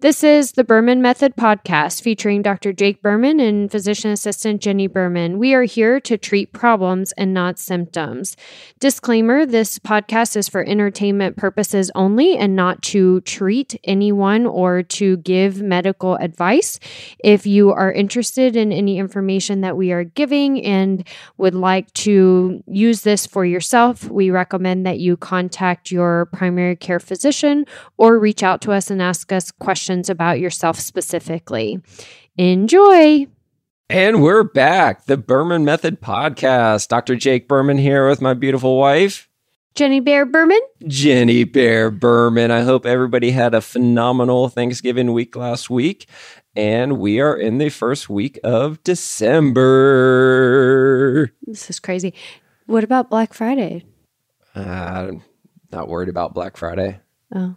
This 0.00 0.22
is 0.22 0.52
the 0.52 0.62
Berman 0.62 1.02
Method 1.02 1.34
podcast 1.34 2.02
featuring 2.02 2.40
Dr. 2.40 2.72
Jake 2.72 3.02
Berman 3.02 3.40
and 3.40 3.68
physician 3.68 4.12
assistant 4.12 4.62
Jenny 4.62 4.86
Berman. 4.86 5.40
We 5.40 5.54
are 5.54 5.64
here 5.64 5.98
to 6.02 6.16
treat 6.16 6.52
problems 6.52 7.10
and 7.18 7.34
not 7.34 7.58
symptoms. 7.58 8.36
Disclaimer 8.78 9.44
this 9.44 9.80
podcast 9.80 10.36
is 10.36 10.48
for 10.48 10.64
entertainment 10.64 11.36
purposes 11.36 11.90
only 11.96 12.36
and 12.36 12.54
not 12.54 12.80
to 12.82 13.22
treat 13.22 13.74
anyone 13.82 14.46
or 14.46 14.84
to 14.84 15.16
give 15.16 15.60
medical 15.62 16.14
advice. 16.14 16.78
If 17.24 17.44
you 17.44 17.72
are 17.72 17.90
interested 17.90 18.54
in 18.54 18.70
any 18.70 18.98
information 18.98 19.62
that 19.62 19.76
we 19.76 19.90
are 19.90 20.04
giving 20.04 20.64
and 20.64 21.08
would 21.38 21.56
like 21.56 21.92
to 21.94 22.62
use 22.68 23.00
this 23.00 23.26
for 23.26 23.44
yourself, 23.44 24.08
we 24.08 24.30
recommend 24.30 24.86
that 24.86 25.00
you 25.00 25.16
contact 25.16 25.90
your 25.90 26.26
primary 26.26 26.76
care 26.76 27.00
physician 27.00 27.66
or 27.96 28.16
reach 28.20 28.44
out 28.44 28.60
to 28.60 28.70
us 28.70 28.92
and 28.92 29.02
ask 29.02 29.32
us 29.32 29.50
questions 29.50 29.87
about 29.88 30.38
yourself 30.38 30.78
specifically. 30.78 31.80
Enjoy. 32.36 33.26
And 33.88 34.22
we're 34.22 34.44
back. 34.44 35.06
The 35.06 35.16
Berman 35.16 35.64
Method 35.64 36.00
Podcast. 36.00 36.88
Dr. 36.88 37.16
Jake 37.16 37.48
Berman 37.48 37.78
here 37.78 38.06
with 38.08 38.20
my 38.20 38.34
beautiful 38.34 38.76
wife, 38.76 39.28
Jenny 39.74 40.00
Bear 40.00 40.26
Berman. 40.26 40.60
Jenny 40.86 41.44
Bear 41.44 41.90
Berman. 41.90 42.50
I 42.50 42.62
hope 42.62 42.84
everybody 42.84 43.30
had 43.30 43.54
a 43.54 43.60
phenomenal 43.60 44.48
Thanksgiving 44.48 45.12
week 45.12 45.36
last 45.36 45.70
week. 45.70 46.08
And 46.56 46.98
we 46.98 47.20
are 47.20 47.36
in 47.36 47.58
the 47.58 47.68
first 47.68 48.10
week 48.10 48.40
of 48.42 48.82
December. 48.82 49.62
This 51.46 51.70
is 51.70 51.78
crazy. 51.78 52.12
What 52.66 52.82
about 52.84 53.08
Black 53.08 53.32
Friday? 53.32 53.84
Uh, 54.54 55.12
not 55.70 55.88
worried 55.88 56.08
about 56.08 56.34
Black 56.34 56.56
Friday. 56.56 57.00
Oh, 57.34 57.54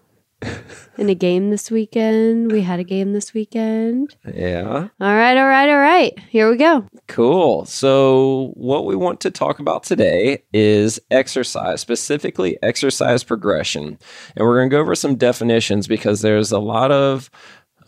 in 0.98 1.10
a 1.10 1.16
game 1.16 1.50
this 1.50 1.72
weekend. 1.72 2.52
We 2.52 2.62
had 2.62 2.80
a 2.80 2.84
game 2.84 3.14
this 3.14 3.34
weekend. 3.34 4.16
Yeah. 4.34 4.88
All 5.00 5.16
right, 5.16 5.38
all 5.38 5.48
right, 5.48 5.70
all 5.70 5.78
right. 5.80 6.18
Here 6.30 6.50
we 6.50 6.58
go. 6.58 6.86
Cool. 7.08 7.66
So, 7.66 8.52
what 8.56 8.86
we 8.86 8.96
want 8.96 9.20
to 9.22 9.32
talk 9.32 9.60
about 9.60 9.84
today 9.84 10.44
is 10.54 11.00
exercise, 11.10 11.82
specifically 11.82 12.58
exercise 12.62 13.24
progression. 13.24 13.98
And 14.36 14.46
we're 14.48 14.60
going 14.60 14.70
to 14.70 14.76
go 14.76 14.82
over 14.82 14.96
some 14.96 15.16
definitions 15.16 15.88
because 15.88 16.22
there's 16.22 16.52
a 16.52 16.60
lot 16.60 16.92
of 16.92 17.30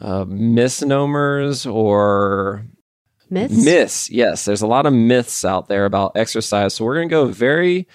uh, 0.01 0.25
misnomers 0.25 1.65
or 1.65 2.65
Myths? 3.29 3.65
myths. 3.65 4.09
Yes, 4.11 4.45
there's 4.45 4.61
a 4.61 4.67
lot 4.67 4.85
of 4.85 4.93
myths 4.93 5.43
out 5.43 5.67
there 5.67 5.85
about 5.85 6.11
exercise. 6.15 6.75
So, 6.75 6.85
we're 6.85 6.95
going 6.95 7.09
to 7.09 7.13
go 7.13 7.25
very 7.25 7.87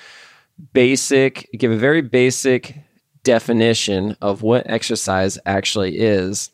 basic, 0.72 1.48
give 1.56 1.70
a 1.70 1.76
very 1.76 2.02
basic 2.02 2.76
definition 3.22 4.16
of 4.20 4.42
what 4.42 4.68
exercise 4.68 5.38
actually 5.46 5.98
is 5.98 6.50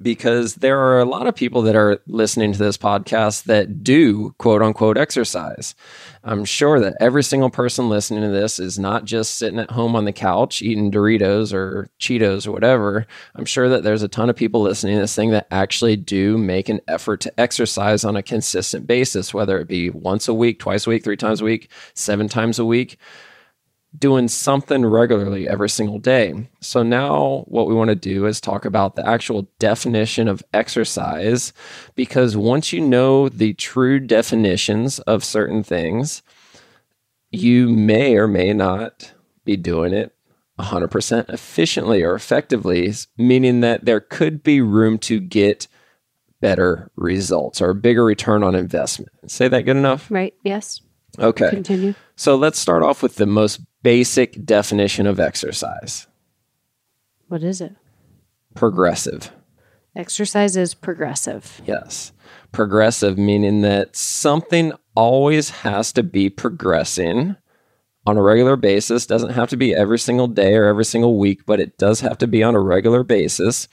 because 0.00 0.56
there 0.56 0.78
are 0.78 1.00
a 1.00 1.04
lot 1.04 1.26
of 1.26 1.34
people 1.34 1.62
that 1.62 1.76
are 1.76 2.00
listening 2.06 2.52
to 2.52 2.58
this 2.58 2.76
podcast 2.76 3.44
that 3.44 3.82
do 3.82 4.34
quote 4.38 4.62
unquote 4.62 4.98
exercise. 4.98 5.74
I'm 6.24 6.44
sure 6.44 6.80
that 6.80 6.96
every 7.00 7.22
single 7.22 7.50
person 7.50 7.88
listening 7.88 8.22
to 8.22 8.28
this 8.28 8.58
is 8.58 8.78
not 8.78 9.04
just 9.04 9.36
sitting 9.36 9.58
at 9.58 9.70
home 9.70 9.94
on 9.94 10.04
the 10.04 10.12
couch 10.12 10.60
eating 10.60 10.90
Doritos 10.90 11.52
or 11.52 11.88
Cheetos 12.00 12.46
or 12.46 12.52
whatever. 12.52 13.06
I'm 13.34 13.44
sure 13.44 13.68
that 13.68 13.84
there's 13.84 14.02
a 14.02 14.08
ton 14.08 14.28
of 14.28 14.36
people 14.36 14.60
listening 14.60 14.96
to 14.96 15.02
this 15.02 15.14
thing 15.14 15.30
that 15.30 15.46
actually 15.50 15.96
do 15.96 16.36
make 16.36 16.68
an 16.68 16.80
effort 16.88 17.20
to 17.22 17.40
exercise 17.40 18.04
on 18.04 18.16
a 18.16 18.22
consistent 18.22 18.86
basis, 18.86 19.32
whether 19.32 19.58
it 19.58 19.68
be 19.68 19.90
once 19.90 20.28
a 20.28 20.34
week, 20.34 20.58
twice 20.58 20.86
a 20.86 20.90
week, 20.90 21.04
three 21.04 21.16
times 21.16 21.40
a 21.40 21.44
week, 21.44 21.70
seven 21.94 22.28
times 22.28 22.58
a 22.58 22.64
week 22.64 22.98
doing 23.98 24.28
something 24.28 24.84
regularly 24.84 25.48
every 25.48 25.68
single 25.68 25.98
day. 25.98 26.48
So 26.60 26.82
now 26.82 27.44
what 27.46 27.66
we 27.66 27.74
want 27.74 27.88
to 27.88 27.94
do 27.94 28.26
is 28.26 28.40
talk 28.40 28.64
about 28.64 28.94
the 28.94 29.06
actual 29.06 29.48
definition 29.58 30.28
of 30.28 30.42
exercise 30.52 31.52
because 31.94 32.36
once 32.36 32.72
you 32.72 32.80
know 32.80 33.28
the 33.28 33.54
true 33.54 33.98
definitions 34.00 34.98
of 35.00 35.24
certain 35.24 35.62
things, 35.62 36.22
you 37.30 37.68
may 37.68 38.16
or 38.16 38.28
may 38.28 38.52
not 38.52 39.12
be 39.44 39.56
doing 39.56 39.92
it 39.92 40.14
100% 40.58 41.28
efficiently 41.28 42.02
or 42.02 42.14
effectively, 42.14 42.92
meaning 43.16 43.60
that 43.60 43.84
there 43.84 44.00
could 44.00 44.42
be 44.42 44.60
room 44.60 44.98
to 44.98 45.20
get 45.20 45.68
better 46.40 46.90
results 46.96 47.60
or 47.60 47.70
a 47.70 47.74
bigger 47.74 48.04
return 48.04 48.42
on 48.42 48.54
investment. 48.54 49.10
Say 49.26 49.48
that 49.48 49.62
good 49.62 49.76
enough? 49.76 50.10
Right. 50.10 50.34
Yes. 50.44 50.80
Okay. 51.18 51.50
Continue. 51.50 51.94
So 52.16 52.36
let's 52.36 52.58
start 52.58 52.82
off 52.82 53.02
with 53.02 53.16
the 53.16 53.26
most 53.26 53.60
basic 53.86 54.44
definition 54.44 55.06
of 55.06 55.20
exercise 55.20 56.08
What 57.28 57.44
is 57.44 57.60
it? 57.60 57.72
progressive. 58.54 59.30
Exercise 59.94 60.56
is 60.56 60.74
progressive. 60.74 61.62
Yes. 61.64 62.10
Progressive, 62.50 63.16
meaning 63.16 63.60
that 63.62 63.94
something 63.94 64.72
always 64.96 65.50
has 65.50 65.92
to 65.92 66.02
be 66.02 66.28
progressing 66.28 67.36
on 68.06 68.16
a 68.16 68.22
regular 68.22 68.56
basis. 68.56 69.06
Doesn't 69.06 69.34
have 69.34 69.48
to 69.50 69.56
be 69.56 69.72
every 69.72 70.00
single 70.00 70.26
day 70.26 70.54
or 70.56 70.64
every 70.64 70.84
single 70.84 71.16
week, 71.16 71.46
but 71.46 71.60
it 71.60 71.78
does 71.78 72.00
have 72.00 72.18
to 72.18 72.26
be 72.26 72.42
on 72.42 72.56
a 72.56 72.60
regular 72.60 73.04
basis. 73.04 73.68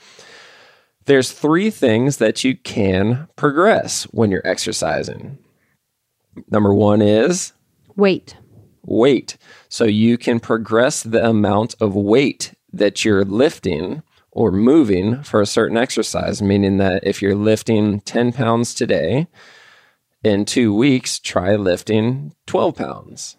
There's 1.06 1.32
three 1.32 1.70
things 1.70 2.18
that 2.18 2.44
you 2.44 2.56
can 2.56 3.26
progress 3.34 4.04
when 4.12 4.30
you're 4.30 4.46
exercising. 4.46 5.38
Number 6.50 6.72
one 6.72 7.02
is 7.02 7.52
Wait. 7.96 8.36
weight. 8.84 9.36
So 9.74 9.86
you 9.86 10.18
can 10.18 10.38
progress 10.38 11.02
the 11.02 11.28
amount 11.28 11.74
of 11.80 11.96
weight 11.96 12.54
that 12.72 13.04
you're 13.04 13.24
lifting 13.24 14.04
or 14.30 14.52
moving 14.52 15.24
for 15.24 15.40
a 15.40 15.46
certain 15.46 15.76
exercise, 15.76 16.40
meaning 16.40 16.76
that 16.76 17.02
if 17.04 17.20
you're 17.20 17.34
lifting 17.34 17.98
10 18.02 18.32
pounds 18.32 18.72
today, 18.72 19.26
in 20.22 20.44
two 20.44 20.72
weeks, 20.72 21.18
try 21.18 21.56
lifting 21.56 22.36
12 22.46 22.76
pounds. 22.76 23.36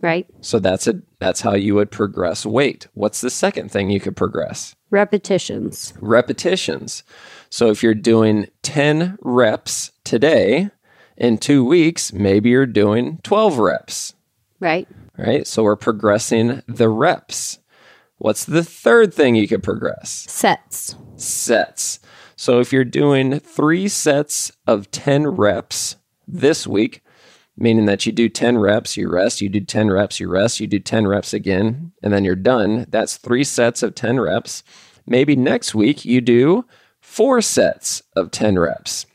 Right. 0.00 0.26
So 0.40 0.58
that's 0.58 0.88
a 0.88 1.00
that's 1.20 1.42
how 1.42 1.54
you 1.54 1.76
would 1.76 1.92
progress 1.92 2.44
weight. 2.44 2.88
What's 2.94 3.20
the 3.20 3.30
second 3.30 3.70
thing 3.70 3.88
you 3.88 4.00
could 4.00 4.16
progress? 4.16 4.74
Repetitions. 4.90 5.94
Repetitions. 6.00 7.04
So 7.50 7.70
if 7.70 7.84
you're 7.84 7.94
doing 7.94 8.48
10 8.62 9.16
reps 9.20 9.92
today, 10.02 10.70
in 11.16 11.38
2 11.38 11.64
weeks, 11.64 12.12
maybe 12.12 12.50
you're 12.50 12.66
doing 12.66 13.20
12 13.22 13.58
reps 13.58 14.14
Right. 14.62 14.86
Right? 15.16 15.46
So 15.46 15.62
we're 15.62 15.76
progressing 15.76 16.62
the 16.66 16.88
reps. 16.88 17.58
What's 18.18 18.44
the 18.44 18.62
third 18.62 19.12
thing 19.12 19.34
you 19.34 19.48
could 19.48 19.62
progress? 19.62 20.26
Sets. 20.28 20.96
Sets. 21.16 22.00
So 22.36 22.60
if 22.60 22.72
you're 22.72 22.84
doing 22.84 23.38
three 23.40 23.88
sets 23.88 24.52
of 24.66 24.90
10 24.90 25.26
reps 25.28 25.96
this 26.26 26.66
week, 26.66 27.02
meaning 27.56 27.86
that 27.86 28.06
you 28.06 28.12
do 28.12 28.28
10 28.28 28.58
reps, 28.58 28.96
you 28.96 29.08
rest, 29.08 29.40
you 29.40 29.48
do 29.48 29.60
10 29.60 29.90
reps, 29.90 30.18
you 30.18 30.28
rest, 30.28 30.60
you 30.60 30.66
do 30.66 30.78
10 30.78 31.06
reps 31.06 31.34
again, 31.34 31.92
and 32.02 32.12
then 32.12 32.24
you're 32.24 32.34
done. 32.34 32.86
That's 32.88 33.16
three 33.16 33.44
sets 33.44 33.82
of 33.82 33.94
10 33.94 34.20
reps. 34.20 34.62
Maybe 35.06 35.36
next 35.36 35.74
week 35.74 36.04
you 36.04 36.20
do 36.20 36.64
four 37.00 37.42
sets 37.42 38.02
of 38.16 38.30
10 38.30 38.58
reps. 38.58 39.06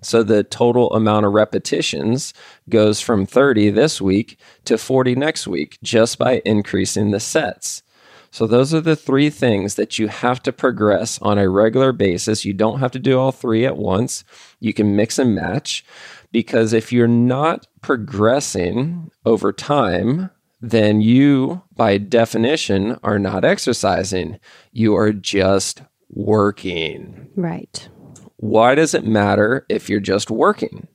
So 0.00 0.22
the 0.22 0.44
total 0.44 0.92
amount 0.92 1.26
of 1.26 1.32
repetitions 1.32 2.32
goes 2.68 3.00
from 3.00 3.26
30 3.26 3.70
this 3.70 4.00
week 4.00 4.38
to 4.64 4.78
40 4.78 5.14
next 5.16 5.46
week 5.46 5.78
just 5.82 6.18
by 6.18 6.42
increasing 6.44 7.10
the 7.10 7.20
sets. 7.20 7.82
So 8.30 8.46
those 8.46 8.74
are 8.74 8.80
the 8.80 8.96
three 8.96 9.30
things 9.30 9.74
that 9.76 9.98
you 9.98 10.08
have 10.08 10.42
to 10.42 10.52
progress 10.52 11.18
on 11.22 11.38
a 11.38 11.48
regular 11.48 11.92
basis. 11.92 12.44
You 12.44 12.52
don't 12.52 12.80
have 12.80 12.92
to 12.92 12.98
do 12.98 13.18
all 13.18 13.32
three 13.32 13.64
at 13.64 13.76
once. 13.76 14.22
You 14.60 14.74
can 14.74 14.94
mix 14.94 15.18
and 15.18 15.34
match 15.34 15.84
because 16.30 16.72
if 16.72 16.92
you're 16.92 17.08
not 17.08 17.66
progressing 17.80 19.10
over 19.24 19.52
time, 19.52 20.30
then 20.60 21.00
you, 21.00 21.62
by 21.74 21.98
definition, 21.98 22.98
are 23.02 23.18
not 23.18 23.44
exercising. 23.44 24.38
You 24.72 24.94
are 24.96 25.12
just 25.12 25.82
working. 26.10 27.28
Right. 27.36 27.88
Why 28.38 28.76
does 28.76 28.94
it 28.94 29.04
matter 29.04 29.66
if 29.68 29.88
you're 29.88 29.98
just 29.98 30.30
working? 30.30 30.86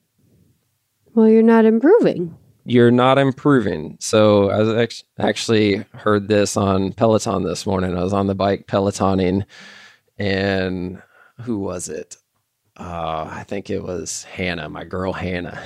Well, 1.13 1.29
you're 1.29 1.43
not 1.43 1.65
improving. 1.65 2.37
You're 2.65 2.89
not 2.89 3.17
improving. 3.17 3.97
So 3.99 4.49
I 4.49 4.59
was 4.59 4.69
act- 4.69 5.03
actually 5.19 5.85
heard 5.93 6.29
this 6.29 6.55
on 6.55 6.93
Peloton 6.93 7.43
this 7.43 7.65
morning. 7.65 7.97
I 7.97 8.03
was 8.03 8.13
on 8.13 8.27
the 8.27 8.35
bike 8.35 8.67
Pelotoning, 8.67 9.43
and 10.17 11.01
who 11.41 11.59
was 11.59 11.89
it? 11.89 12.15
Uh, 12.79 13.27
I 13.29 13.43
think 13.45 13.69
it 13.69 13.83
was 13.83 14.23
Hannah, 14.23 14.69
my 14.69 14.85
girl 14.85 15.11
Hannah. 15.11 15.61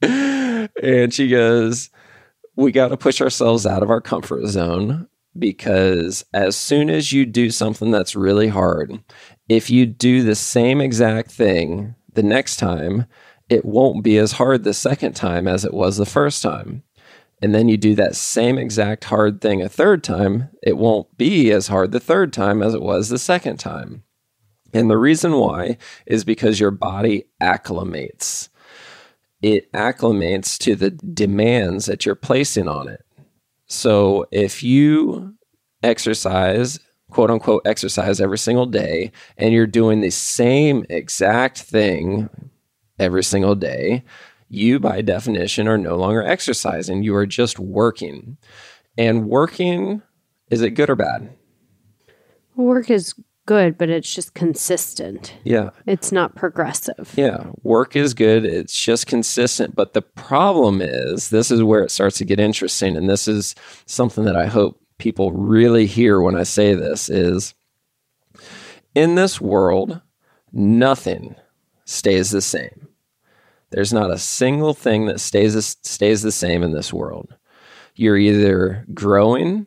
and 0.80 1.12
she 1.12 1.28
goes, 1.28 1.90
We 2.56 2.72
got 2.72 2.88
to 2.88 2.96
push 2.96 3.20
ourselves 3.20 3.66
out 3.66 3.82
of 3.82 3.90
our 3.90 4.00
comfort 4.00 4.46
zone 4.46 5.06
because 5.38 6.24
as 6.34 6.56
soon 6.56 6.90
as 6.90 7.12
you 7.12 7.26
do 7.26 7.50
something 7.50 7.90
that's 7.90 8.16
really 8.16 8.48
hard, 8.48 9.02
if 9.48 9.70
you 9.70 9.86
do 9.86 10.22
the 10.22 10.34
same 10.34 10.80
exact 10.80 11.30
thing 11.30 11.94
the 12.12 12.22
next 12.22 12.56
time, 12.56 13.06
it 13.48 13.64
won't 13.64 14.02
be 14.02 14.18
as 14.18 14.32
hard 14.32 14.64
the 14.64 14.74
second 14.74 15.14
time 15.14 15.46
as 15.46 15.64
it 15.64 15.74
was 15.74 15.96
the 15.96 16.06
first 16.06 16.42
time. 16.42 16.82
and 17.42 17.54
then 17.54 17.68
you 17.68 17.76
do 17.76 17.94
that 17.94 18.16
same 18.16 18.58
exact 18.58 19.04
hard 19.04 19.40
thing 19.40 19.60
a 19.60 19.68
third 19.68 20.02
time, 20.02 20.48
it 20.62 20.76
won't 20.76 21.16
be 21.18 21.52
as 21.52 21.68
hard 21.68 21.92
the 21.92 22.00
third 22.00 22.32
time 22.32 22.62
as 22.62 22.74
it 22.74 22.82
was 22.82 23.08
the 23.08 23.18
second 23.18 23.58
time. 23.58 24.02
And 24.72 24.90
the 24.90 24.96
reason 24.98 25.32
why 25.32 25.76
is 26.06 26.24
because 26.24 26.60
your 26.60 26.70
body 26.70 27.24
acclimates. 27.40 28.48
It 29.42 29.70
acclimates 29.72 30.58
to 30.58 30.74
the 30.74 30.90
demands 30.90 31.86
that 31.86 32.04
you're 32.04 32.14
placing 32.14 32.68
on 32.68 32.88
it. 32.88 33.05
So 33.66 34.26
if 34.30 34.62
you 34.62 35.34
exercise, 35.82 36.78
quote 37.10 37.30
unquote, 37.30 37.62
exercise 37.66 38.20
every 38.20 38.38
single 38.38 38.66
day, 38.66 39.12
and 39.36 39.52
you're 39.52 39.66
doing 39.66 40.00
the 40.00 40.10
same 40.10 40.84
exact 40.88 41.58
thing 41.58 42.28
every 42.98 43.24
single 43.24 43.54
day, 43.54 44.04
you 44.48 44.78
by 44.78 45.02
definition 45.02 45.66
are 45.68 45.78
no 45.78 45.96
longer 45.96 46.22
exercising. 46.22 47.02
You 47.02 47.14
are 47.16 47.26
just 47.26 47.58
working. 47.58 48.36
And 48.96 49.28
working, 49.28 50.02
is 50.50 50.62
it 50.62 50.70
good 50.70 50.88
or 50.88 50.96
bad? 50.96 51.30
Work 52.54 52.90
is 52.90 53.14
good, 53.46 53.78
but 53.78 53.88
it's 53.88 54.12
just 54.12 54.34
consistent. 54.34 55.34
Yeah. 55.44 55.70
It's 55.86 56.12
not 56.12 56.34
progressive. 56.34 57.12
Yeah. 57.16 57.46
Work 57.62 57.96
is 57.96 58.12
good. 58.12 58.44
It's 58.44 58.78
just 58.78 59.06
consistent. 59.06 59.74
But 59.74 59.94
the 59.94 60.02
problem 60.02 60.80
is, 60.82 61.30
this 61.30 61.50
is 61.50 61.62
where 61.62 61.82
it 61.82 61.90
starts 61.90 62.18
to 62.18 62.24
get 62.24 62.40
interesting. 62.40 62.96
And 62.96 63.08
this 63.08 63.26
is 63.28 63.54
something 63.86 64.24
that 64.24 64.36
I 64.36 64.46
hope 64.46 64.80
people 64.98 65.32
really 65.32 65.86
hear 65.86 66.20
when 66.20 66.36
I 66.36 66.42
say 66.42 66.74
this 66.74 67.08
is 67.08 67.54
in 68.94 69.14
this 69.14 69.40
world, 69.40 70.00
nothing 70.52 71.36
stays 71.84 72.30
the 72.30 72.40
same. 72.42 72.88
There's 73.70 73.92
not 73.92 74.10
a 74.10 74.18
single 74.18 74.74
thing 74.74 75.06
that 75.06 75.20
stays 75.20 75.76
stays 75.82 76.22
the 76.22 76.32
same 76.32 76.62
in 76.62 76.72
this 76.72 76.92
world. 76.92 77.34
You're 77.94 78.16
either 78.16 78.86
growing 78.94 79.66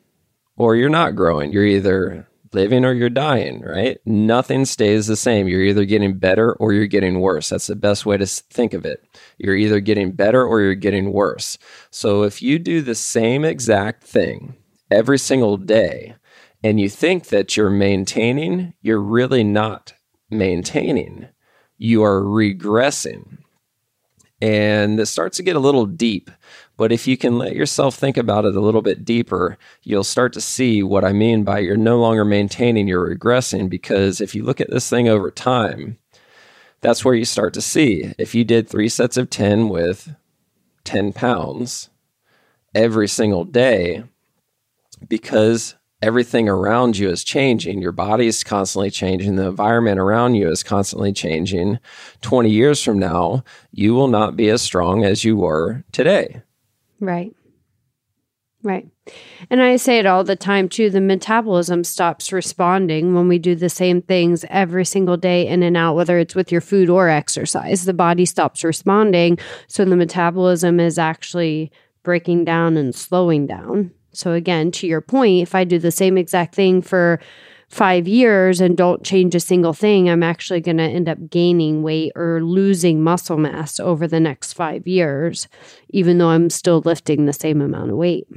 or 0.57 0.75
you're 0.75 0.89
not 0.89 1.15
growing. 1.15 1.51
You're 1.51 1.65
either 1.65 2.27
living 2.53 2.85
or 2.85 2.93
you're 2.93 3.09
dying, 3.09 3.61
right? 3.61 3.99
Nothing 4.05 4.65
stays 4.65 5.07
the 5.07 5.15
same. 5.15 5.47
You're 5.47 5.63
either 5.63 5.85
getting 5.85 6.17
better 6.17 6.53
or 6.53 6.73
you're 6.73 6.87
getting 6.87 7.19
worse. 7.19 7.49
That's 7.49 7.67
the 7.67 7.75
best 7.75 8.05
way 8.05 8.17
to 8.17 8.25
think 8.25 8.73
of 8.73 8.85
it. 8.85 9.03
You're 9.37 9.55
either 9.55 9.79
getting 9.79 10.11
better 10.11 10.45
or 10.45 10.61
you're 10.61 10.75
getting 10.75 11.11
worse. 11.13 11.57
So 11.91 12.23
if 12.23 12.41
you 12.41 12.59
do 12.59 12.81
the 12.81 12.95
same 12.95 13.43
exact 13.45 14.03
thing 14.03 14.55
every 14.91 15.19
single 15.19 15.57
day 15.57 16.15
and 16.63 16.79
you 16.79 16.89
think 16.89 17.27
that 17.27 17.55
you're 17.55 17.69
maintaining, 17.69 18.73
you're 18.81 19.01
really 19.01 19.43
not 19.43 19.93
maintaining. 20.29 21.27
You 21.77 22.03
are 22.03 22.21
regressing. 22.21 23.37
And 24.41 24.99
it 24.99 25.07
starts 25.07 25.37
to 25.37 25.43
get 25.43 25.55
a 25.55 25.59
little 25.59 25.85
deep. 25.85 26.31
But 26.79 26.93
if 26.93 27.07
you 27.07 27.17
can 27.17 27.37
let 27.37 27.57
yourself 27.57 27.95
think 27.95 28.15
about 28.15 28.45
it 28.45 28.55
a 28.55 28.61
little 28.61 28.81
bit 28.81 29.03
deeper, 29.03 29.57
you'll 29.83 30.05
start 30.05 30.31
to 30.31 30.39
see 30.39 30.81
what 30.81 31.03
I 31.03 31.11
mean 31.11 31.43
by 31.43 31.59
you're 31.59 31.75
no 31.75 31.99
longer 31.99 32.23
maintaining, 32.23 32.87
you're 32.87 33.13
regressing. 33.13 33.69
Because 33.69 34.21
if 34.21 34.33
you 34.33 34.45
look 34.45 34.61
at 34.61 34.69
this 34.69 34.89
thing 34.89 35.09
over 35.09 35.29
time, 35.29 35.97
that's 36.79 37.03
where 37.03 37.15
you 37.15 37.25
start 37.25 37.53
to 37.55 37.61
see. 37.61 38.13
If 38.17 38.33
you 38.33 38.45
did 38.45 38.69
three 38.69 38.87
sets 38.87 39.17
of 39.17 39.29
10 39.29 39.67
with 39.67 40.15
10 40.85 41.11
pounds 41.11 41.89
every 42.73 43.09
single 43.09 43.43
day, 43.43 44.05
because 45.05 45.75
everything 46.01 46.47
around 46.47 46.97
you 46.97 47.09
is 47.09 47.25
changing. 47.25 47.81
Your 47.81 47.91
body 47.91 48.27
is 48.27 48.41
constantly 48.41 48.89
changing. 48.89 49.35
The 49.35 49.49
environment 49.49 49.99
around 49.99 50.35
you 50.35 50.49
is 50.49 50.63
constantly 50.63 51.11
changing. 51.11 51.79
20 52.21 52.49
years 52.49 52.81
from 52.81 52.99
now, 52.99 53.43
you 53.69 53.93
will 53.93 54.07
not 54.07 54.37
be 54.37 54.47
as 54.47 54.61
strong 54.61 55.03
as 55.03 55.25
you 55.25 55.35
were 55.35 55.83
today. 55.91 56.41
Right. 56.99 57.33
Right. 58.61 58.89
And 59.49 59.61
I 59.61 59.77
say 59.77 59.99
it 59.99 60.05
all 60.05 60.25
the 60.25 60.35
time 60.35 60.67
too 60.67 60.89
the 60.89 60.99
metabolism 60.99 61.85
stops 61.85 62.33
responding 62.33 63.15
when 63.15 63.29
we 63.29 63.39
do 63.39 63.55
the 63.55 63.69
same 63.69 64.01
things 64.01 64.43
every 64.49 64.83
single 64.83 65.15
day 65.15 65.47
in 65.47 65.63
and 65.63 65.77
out, 65.77 65.95
whether 65.95 66.19
it's 66.19 66.35
with 66.35 66.51
your 66.51 66.59
food 66.59 66.89
or 66.89 67.07
exercise. 67.07 67.85
The 67.85 67.93
body 67.93 68.25
stops 68.25 68.63
responding. 68.63 69.39
So 69.67 69.85
the 69.85 69.95
metabolism 69.95 70.79
is 70.81 70.99
actually 70.99 71.71
breaking 72.03 72.43
down 72.43 72.75
and 72.75 72.93
slowing 72.93 73.47
down. 73.47 73.91
So, 74.11 74.33
again, 74.33 74.71
to 74.71 74.87
your 74.87 75.01
point, 75.01 75.41
if 75.41 75.55
I 75.55 75.63
do 75.63 75.79
the 75.79 75.91
same 75.91 76.17
exact 76.17 76.55
thing 76.55 76.81
for 76.81 77.19
five 77.69 78.07
years 78.07 78.59
and 78.59 78.75
don't 78.75 79.03
change 79.03 79.35
a 79.35 79.39
single 79.39 79.73
thing, 79.73 80.09
I'm 80.09 80.23
actually 80.23 80.59
going 80.59 80.77
to 80.77 80.83
end 80.83 81.07
up 81.07 81.29
gaining 81.29 81.83
weight 81.83 82.11
or 82.15 82.41
losing 82.41 83.01
muscle 83.01 83.37
mass 83.37 83.79
over 83.79 84.07
the 84.07 84.19
next 84.19 84.53
five 84.53 84.87
years, 84.87 85.47
even 85.89 86.17
though 86.17 86.29
I'm 86.29 86.49
still 86.49 86.79
lifting 86.79 87.25
the 87.25 87.33
same 87.33 87.61
amount 87.61 87.91
of 87.91 87.97
weight. 87.97 88.27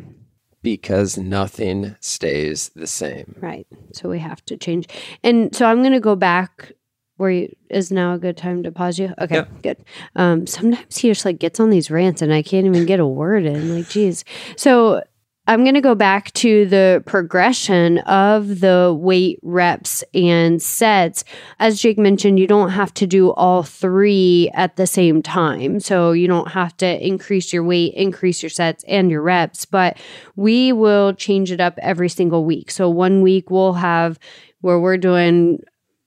Because 0.63 1.19
nothing 1.19 1.97
stays 2.01 2.71
the 2.77 2.87
same. 2.87 3.35
Right. 3.41 3.67
So 3.93 4.09
we 4.09 4.21
have 4.21 4.45
to 4.45 4.57
change. 4.57 4.87
And 5.25 5.55
so 5.57 5.67
I'm 5.67 5.81
going 5.81 5.93
to 5.93 6.01
go 6.01 6.15
back 6.15 6.73
where 7.17 7.31
you, 7.31 7.57
is 7.71 7.91
now 7.91 8.15
a 8.15 8.19
good 8.19 8.37
time 8.37 8.63
to 8.63 8.73
pause 8.73 8.99
you? 8.99 9.13
Okay, 9.21 9.37
yeah. 9.37 9.45
good. 9.63 9.85
Um, 10.15 10.47
sometimes 10.47 10.97
he 10.97 11.09
just 11.09 11.25
like 11.25 11.39
gets 11.39 11.59
on 11.59 11.71
these 11.71 11.91
rants 11.91 12.23
and 12.23 12.33
I 12.33 12.43
can't 12.43 12.67
even 12.67 12.87
get 12.87 13.01
a 13.01 13.07
word 13.07 13.45
in. 13.45 13.75
Like, 13.75 13.89
geez. 13.89 14.25
So 14.57 15.03
I'm 15.49 15.65
going 15.65 15.75
to 15.75 15.81
go 15.81 15.97
back 15.97 16.33
to 16.35 16.67
the 16.67 17.03
progression 17.05 17.99
of 17.99 18.61
the 18.61 18.97
weight 18.97 19.41
reps 19.43 20.05
and 20.15 20.63
sets. 20.63 21.25
As 21.59 21.81
Jake 21.81 21.99
mentioned, 21.99 22.39
you 22.39 22.47
don't 22.47 22.71
have 22.71 22.95
to 22.95 23.09
do 23.09 23.33
all 23.33 23.65
three 23.65 24.51
at 24.55 24.77
the 24.77 24.87
same 24.87 25.21
time. 25.21 25.81
So 25.81 26.13
you 26.13 26.29
don't 26.29 26.53
have 26.53 26.77
to 26.77 27.07
increase 27.07 27.53
your 27.53 27.65
weight, 27.65 27.95
increase 27.95 28.41
your 28.41 28.51
sets, 28.51 28.85
and 28.87 29.11
your 29.11 29.23
reps, 29.23 29.65
but 29.65 29.99
we 30.37 30.73
will 30.73 31.13
change 31.13 31.51
it 31.51 31.61
up 31.61 31.77
every 31.83 32.09
single 32.09 32.45
week. 32.45 32.71
So 32.71 32.89
one 32.89 33.21
week 33.21 33.51
we'll 33.51 33.73
have 33.73 34.21
where 34.61 34.79
we're 34.79 34.97
doing 34.97 35.59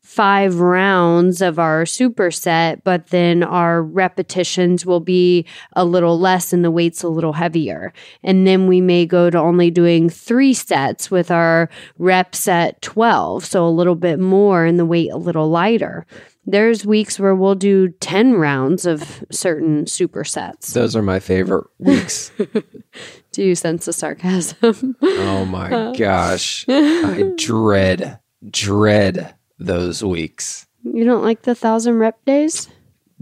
five 0.06 0.60
rounds 0.60 1.42
of 1.42 1.58
our 1.58 1.84
superset, 1.84 2.80
but 2.84 3.08
then 3.08 3.42
our 3.42 3.82
repetitions 3.82 4.86
will 4.86 5.00
be 5.00 5.46
a 5.74 5.84
little 5.84 6.20
less 6.20 6.54
and 6.54 6.64
the 6.64 6.70
weight's 6.70 7.02
a 7.02 7.10
little 7.10 7.34
heavier. 7.34 7.92
And 8.24 8.46
then 8.46 8.68
we 8.68 8.82
may 8.82 9.08
go 9.08 9.32
to 9.32 9.38
only 9.40 9.72
doing 9.72 10.10
three 10.10 10.54
sets 10.54 11.10
with 11.10 11.32
our 11.32 11.70
reps 11.98 12.48
at 12.48 12.82
12, 12.84 13.46
so 13.46 13.66
a 13.66 13.70
little 13.70 13.96
bit 13.96 14.20
more 14.20 14.64
and 14.64 14.78
the 14.78 14.86
weight 14.86 15.12
a 15.12 15.18
little 15.18 15.50
lighter. 15.50 16.06
There's 16.46 16.86
weeks 16.86 17.20
where 17.20 17.34
we'll 17.34 17.56
do 17.56 17.90
10 17.90 18.34
rounds 18.34 18.86
of 18.86 19.24
certain 19.32 19.86
supersets. 19.86 20.74
Those 20.74 20.96
are 20.96 21.02
my 21.02 21.20
favorite 21.20 21.66
weeks. 21.80 22.32
do 23.32 23.44
you 23.44 23.56
sense 23.56 23.86
the 23.86 23.94
sarcasm? 23.94 24.96
oh 25.02 25.46
my 25.46 25.94
gosh. 25.98 26.66
I 26.70 27.32
dread, 27.36 28.20
dread 28.48 29.34
those 29.60 30.04
weeks. 30.04 30.68
You 30.84 31.06
don't 31.06 31.24
like 31.24 31.44
the 31.44 31.56
thousand 31.56 31.98
rep 31.98 32.24
days? 32.26 32.70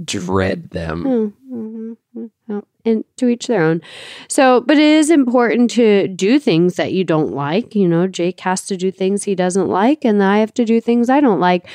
Dread 0.03 0.71
them. 0.71 1.03
Mm-hmm. 1.03 2.25
Oh, 2.49 2.63
and 2.85 3.03
to 3.17 3.27
each 3.27 3.47
their 3.47 3.63
own. 3.63 3.81
So, 4.27 4.61
but 4.61 4.77
it 4.77 4.83
is 4.83 5.09
important 5.09 5.71
to 5.71 6.07
do 6.07 6.39
things 6.39 6.75
that 6.75 6.93
you 6.93 7.03
don't 7.03 7.31
like. 7.31 7.75
You 7.75 7.87
know, 7.87 8.07
Jake 8.07 8.39
has 8.41 8.63
to 8.67 8.77
do 8.77 8.91
things 8.91 9.23
he 9.23 9.35
doesn't 9.35 9.67
like, 9.67 10.03
and 10.03 10.21
I 10.21 10.39
have 10.39 10.53
to 10.55 10.65
do 10.65 10.81
things 10.81 11.09
I 11.09 11.21
don't 11.21 11.39
like 11.39 11.67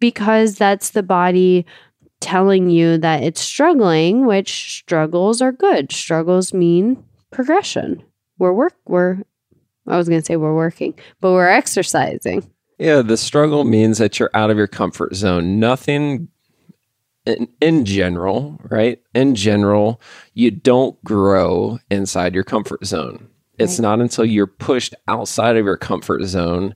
because 0.00 0.56
that's 0.56 0.90
the 0.90 1.02
body 1.02 1.66
telling 2.20 2.70
you 2.70 2.98
that 2.98 3.22
it's 3.22 3.40
struggling, 3.40 4.26
which 4.26 4.78
struggles 4.78 5.42
are 5.42 5.52
good. 5.52 5.92
Struggles 5.92 6.54
mean 6.54 7.04
progression. 7.30 8.02
We're 8.38 8.52
work, 8.52 8.74
we're, 8.86 9.18
I 9.86 9.96
was 9.96 10.08
going 10.08 10.20
to 10.20 10.24
say 10.24 10.36
we're 10.36 10.54
working, 10.54 10.94
but 11.20 11.32
we're 11.32 11.48
exercising. 11.48 12.48
Yeah, 12.82 13.02
the 13.02 13.16
struggle 13.16 13.62
means 13.62 13.98
that 13.98 14.18
you're 14.18 14.30
out 14.34 14.50
of 14.50 14.56
your 14.56 14.66
comfort 14.66 15.14
zone. 15.14 15.60
Nothing 15.60 16.26
in, 17.24 17.46
in, 17.60 17.84
general, 17.84 18.58
right? 18.64 19.00
In 19.14 19.36
general, 19.36 20.00
you 20.34 20.50
don't 20.50 21.02
grow 21.04 21.78
inside 21.92 22.34
your 22.34 22.42
comfort 22.42 22.84
zone. 22.84 23.28
It's 23.56 23.78
right. 23.78 23.82
not 23.82 24.00
until 24.00 24.24
you're 24.24 24.48
pushed 24.48 24.96
outside 25.06 25.56
of 25.56 25.64
your 25.64 25.76
comfort 25.76 26.24
zone 26.24 26.74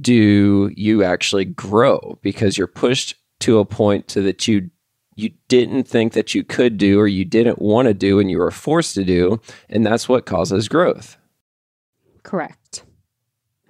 do 0.00 0.70
you 0.74 1.02
actually 1.02 1.44
grow 1.44 2.18
because 2.22 2.56
you're 2.56 2.66
pushed 2.66 3.14
to 3.40 3.58
a 3.58 3.64
point 3.64 4.08
to 4.08 4.22
that 4.22 4.48
you 4.48 4.70
you 5.16 5.30
didn't 5.48 5.84
think 5.84 6.12
that 6.12 6.34
you 6.34 6.44
could 6.44 6.76
do 6.76 6.98
or 6.98 7.06
you 7.06 7.24
didn't 7.24 7.60
want 7.60 7.88
to 7.88 7.94
do 7.94 8.18
and 8.18 8.30
you 8.30 8.38
were 8.38 8.50
forced 8.50 8.94
to 8.94 9.04
do 9.04 9.40
and 9.68 9.84
that's 9.84 10.08
what 10.08 10.26
causes 10.26 10.68
growth. 10.68 11.16
Correct. 12.22 12.84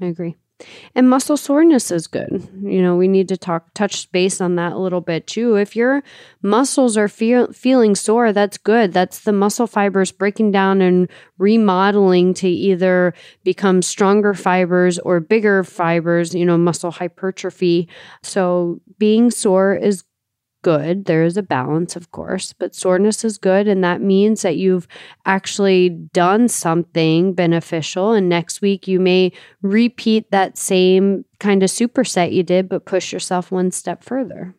I 0.00 0.06
agree. 0.06 0.36
And 0.94 1.10
muscle 1.10 1.36
soreness 1.36 1.90
is 1.90 2.06
good. 2.06 2.48
You 2.62 2.80
know, 2.80 2.96
we 2.96 3.08
need 3.08 3.28
to 3.28 3.36
talk 3.36 3.74
touch 3.74 4.10
base 4.10 4.40
on 4.40 4.56
that 4.56 4.72
a 4.72 4.78
little 4.78 5.02
bit 5.02 5.26
too. 5.26 5.56
If 5.56 5.76
your 5.76 6.02
muscles 6.40 6.96
are 6.96 7.08
feel, 7.08 7.52
feeling 7.52 7.94
sore, 7.94 8.32
that's 8.32 8.56
good. 8.56 8.92
That's 8.94 9.20
the 9.20 9.32
muscle 9.32 9.66
fibers 9.66 10.12
breaking 10.12 10.52
down 10.52 10.80
and 10.80 11.08
remodeling 11.36 12.32
to 12.34 12.48
either 12.48 13.12
become 13.44 13.82
stronger 13.82 14.32
fibers 14.32 14.98
or 14.98 15.20
bigger 15.20 15.62
fibers, 15.62 16.34
you 16.34 16.46
know, 16.46 16.56
muscle 16.56 16.90
hypertrophy. 16.90 17.88
So 18.22 18.80
being 18.98 19.30
sore 19.30 19.74
is 19.74 20.04
good. 20.66 21.04
There 21.04 21.22
is 21.22 21.36
a 21.36 21.44
balance, 21.44 21.94
of 21.94 22.10
course, 22.10 22.52
but 22.52 22.74
soreness 22.74 23.24
is 23.24 23.38
good. 23.38 23.68
And 23.68 23.84
that 23.84 24.00
means 24.00 24.42
that 24.42 24.56
you've 24.56 24.88
actually 25.24 25.90
done 25.90 26.48
something 26.48 27.34
beneficial. 27.34 28.10
And 28.10 28.28
next 28.28 28.60
week, 28.60 28.88
you 28.88 28.98
may 28.98 29.30
repeat 29.62 30.32
that 30.32 30.58
same 30.58 31.24
kind 31.38 31.62
of 31.62 31.70
superset 31.70 32.32
you 32.32 32.42
did, 32.42 32.68
but 32.68 32.84
push 32.84 33.12
yourself 33.12 33.52
one 33.52 33.70
step 33.70 34.02
further. 34.02 34.56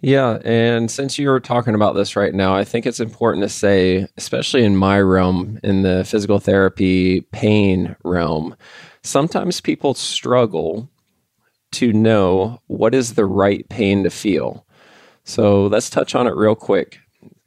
Yeah. 0.00 0.40
And 0.44 0.90
since 0.90 1.16
you're 1.16 1.38
talking 1.38 1.76
about 1.76 1.94
this 1.94 2.16
right 2.16 2.34
now, 2.34 2.56
I 2.56 2.64
think 2.64 2.84
it's 2.84 2.98
important 2.98 3.44
to 3.44 3.48
say, 3.48 4.08
especially 4.16 4.64
in 4.64 4.74
my 4.74 5.00
realm, 5.00 5.60
in 5.62 5.82
the 5.82 6.04
physical 6.04 6.40
therapy 6.40 7.20
pain 7.30 7.94
realm, 8.02 8.56
sometimes 9.04 9.60
people 9.60 9.94
struggle 9.94 10.90
to 11.74 11.92
know 11.92 12.60
what 12.66 12.96
is 12.96 13.14
the 13.14 13.26
right 13.26 13.68
pain 13.68 14.02
to 14.02 14.10
feel. 14.10 14.66
So 15.30 15.66
let's 15.66 15.88
touch 15.88 16.16
on 16.16 16.26
it 16.26 16.34
real 16.34 16.56
quick 16.56 16.98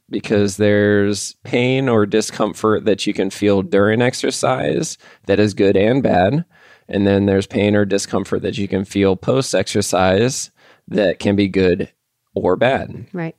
because 0.08 0.56
there's 0.56 1.34
pain 1.44 1.86
or 1.86 2.06
discomfort 2.06 2.86
that 2.86 3.06
you 3.06 3.12
can 3.12 3.28
feel 3.28 3.60
during 3.60 4.00
exercise 4.00 4.96
that 5.26 5.38
is 5.38 5.52
good 5.52 5.76
and 5.76 6.02
bad. 6.02 6.46
And 6.88 7.06
then 7.06 7.26
there's 7.26 7.46
pain 7.46 7.76
or 7.76 7.84
discomfort 7.84 8.40
that 8.40 8.56
you 8.56 8.68
can 8.68 8.86
feel 8.86 9.16
post 9.16 9.54
exercise 9.54 10.50
that 10.88 11.18
can 11.18 11.36
be 11.36 11.46
good 11.46 11.92
or 12.34 12.56
bad. 12.56 13.06
Right. 13.12 13.36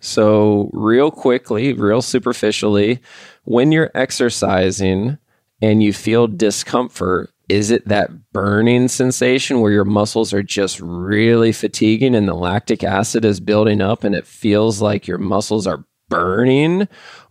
So, 0.00 0.68
real 0.72 1.12
quickly, 1.12 1.72
real 1.72 2.02
superficially, 2.02 3.00
when 3.44 3.70
you're 3.70 3.92
exercising 3.94 5.18
and 5.62 5.80
you 5.80 5.92
feel 5.92 6.26
discomfort, 6.26 7.30
is 7.48 7.70
it 7.70 7.86
that 7.88 8.32
burning 8.32 8.88
sensation 8.88 9.60
where 9.60 9.72
your 9.72 9.84
muscles 9.84 10.32
are 10.32 10.42
just 10.42 10.80
really 10.80 11.52
fatiguing 11.52 12.14
and 12.14 12.28
the 12.28 12.34
lactic 12.34 12.82
acid 12.82 13.24
is 13.24 13.40
building 13.40 13.80
up 13.80 14.04
and 14.04 14.14
it 14.14 14.26
feels 14.26 14.80
like 14.80 15.06
your 15.06 15.18
muscles 15.18 15.66
are 15.66 15.84
burning? 16.08 16.88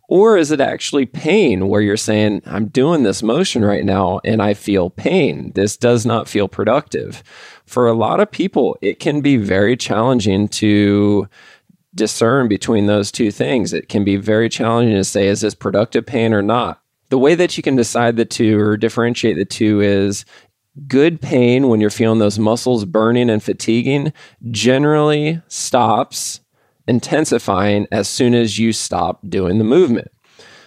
Or 0.08 0.38
is 0.38 0.52
it 0.52 0.62
actually 0.62 1.08
pain 1.08 1.68
where 1.68 1.82
you're 1.82 1.98
saying, 1.98 2.44
I'm 2.46 2.68
doing 2.68 3.04
this 3.04 3.24
motion 3.24 3.66
right 3.66 3.84
now 3.84 4.22
and 4.24 4.42
I 4.42 4.54
feel 4.54 4.90
pain? 4.92 5.52
This 5.56 5.78
does 5.78 6.06
not 6.06 6.30
feel 6.30 6.48
productive. 6.48 7.24
For 7.66 7.88
a 7.88 7.94
lot 7.94 8.20
of 8.20 8.32
people, 8.32 8.78
it 8.82 9.00
can 9.00 9.22
be 9.22 9.38
very 9.38 9.76
challenging 9.76 10.48
to 10.50 11.28
discern 11.96 12.48
between 12.48 12.86
those 12.86 13.12
two 13.12 13.32
things. 13.32 13.74
It 13.74 13.90
can 13.90 14.04
be 14.04 14.18
very 14.18 14.48
challenging 14.48 14.96
to 14.96 15.04
say, 15.04 15.28
is 15.28 15.42
this 15.42 15.56
productive 15.56 16.06
pain 16.06 16.34
or 16.34 16.44
not? 16.44 16.82
The 17.16 17.20
way 17.20 17.34
that 17.34 17.56
you 17.56 17.64
can 17.64 17.78
decide 17.78 18.18
the 18.18 18.26
two 18.26 18.60
or 18.60 18.76
differentiate 18.76 19.38
the 19.38 19.46
two 19.46 19.80
is 19.80 20.26
good 20.86 21.22
pain 21.22 21.70
when 21.70 21.80
you're 21.80 21.90
feeling 21.90 22.20
those 22.20 22.38
muscles 22.38 22.84
burning 22.84 23.30
and 23.30 23.42
fatiguing 23.42 24.12
generally 24.52 25.42
stops 25.48 26.42
intensifying 26.90 27.88
as 27.90 28.10
soon 28.10 28.36
as 28.36 28.60
you 28.60 28.74
stop 28.74 29.22
doing 29.30 29.60
the 29.60 29.64
movement. 29.64 30.10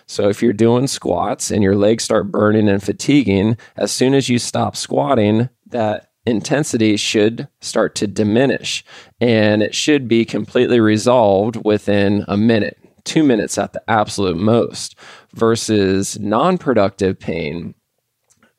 So 0.06 0.30
if 0.30 0.42
you're 0.42 0.54
doing 0.54 0.86
squats 0.86 1.50
and 1.50 1.62
your 1.62 1.76
legs 1.76 2.02
start 2.02 2.32
burning 2.32 2.66
and 2.66 2.82
fatiguing, 2.82 3.58
as 3.76 3.92
soon 3.92 4.14
as 4.14 4.30
you 4.30 4.38
stop 4.38 4.74
squatting, 4.74 5.50
that 5.66 6.12
intensity 6.24 6.96
should 6.96 7.46
start 7.60 7.94
to 7.96 8.06
diminish 8.06 8.82
and 9.20 9.62
it 9.62 9.74
should 9.74 10.08
be 10.08 10.24
completely 10.24 10.80
resolved 10.80 11.62
within 11.62 12.24
a 12.26 12.38
minute 12.38 12.78
two 13.08 13.24
minutes 13.24 13.58
at 13.58 13.72
the 13.72 13.82
absolute 13.88 14.36
most, 14.36 14.94
versus 15.34 16.18
non 16.18 16.58
productive 16.58 17.18
pain. 17.18 17.74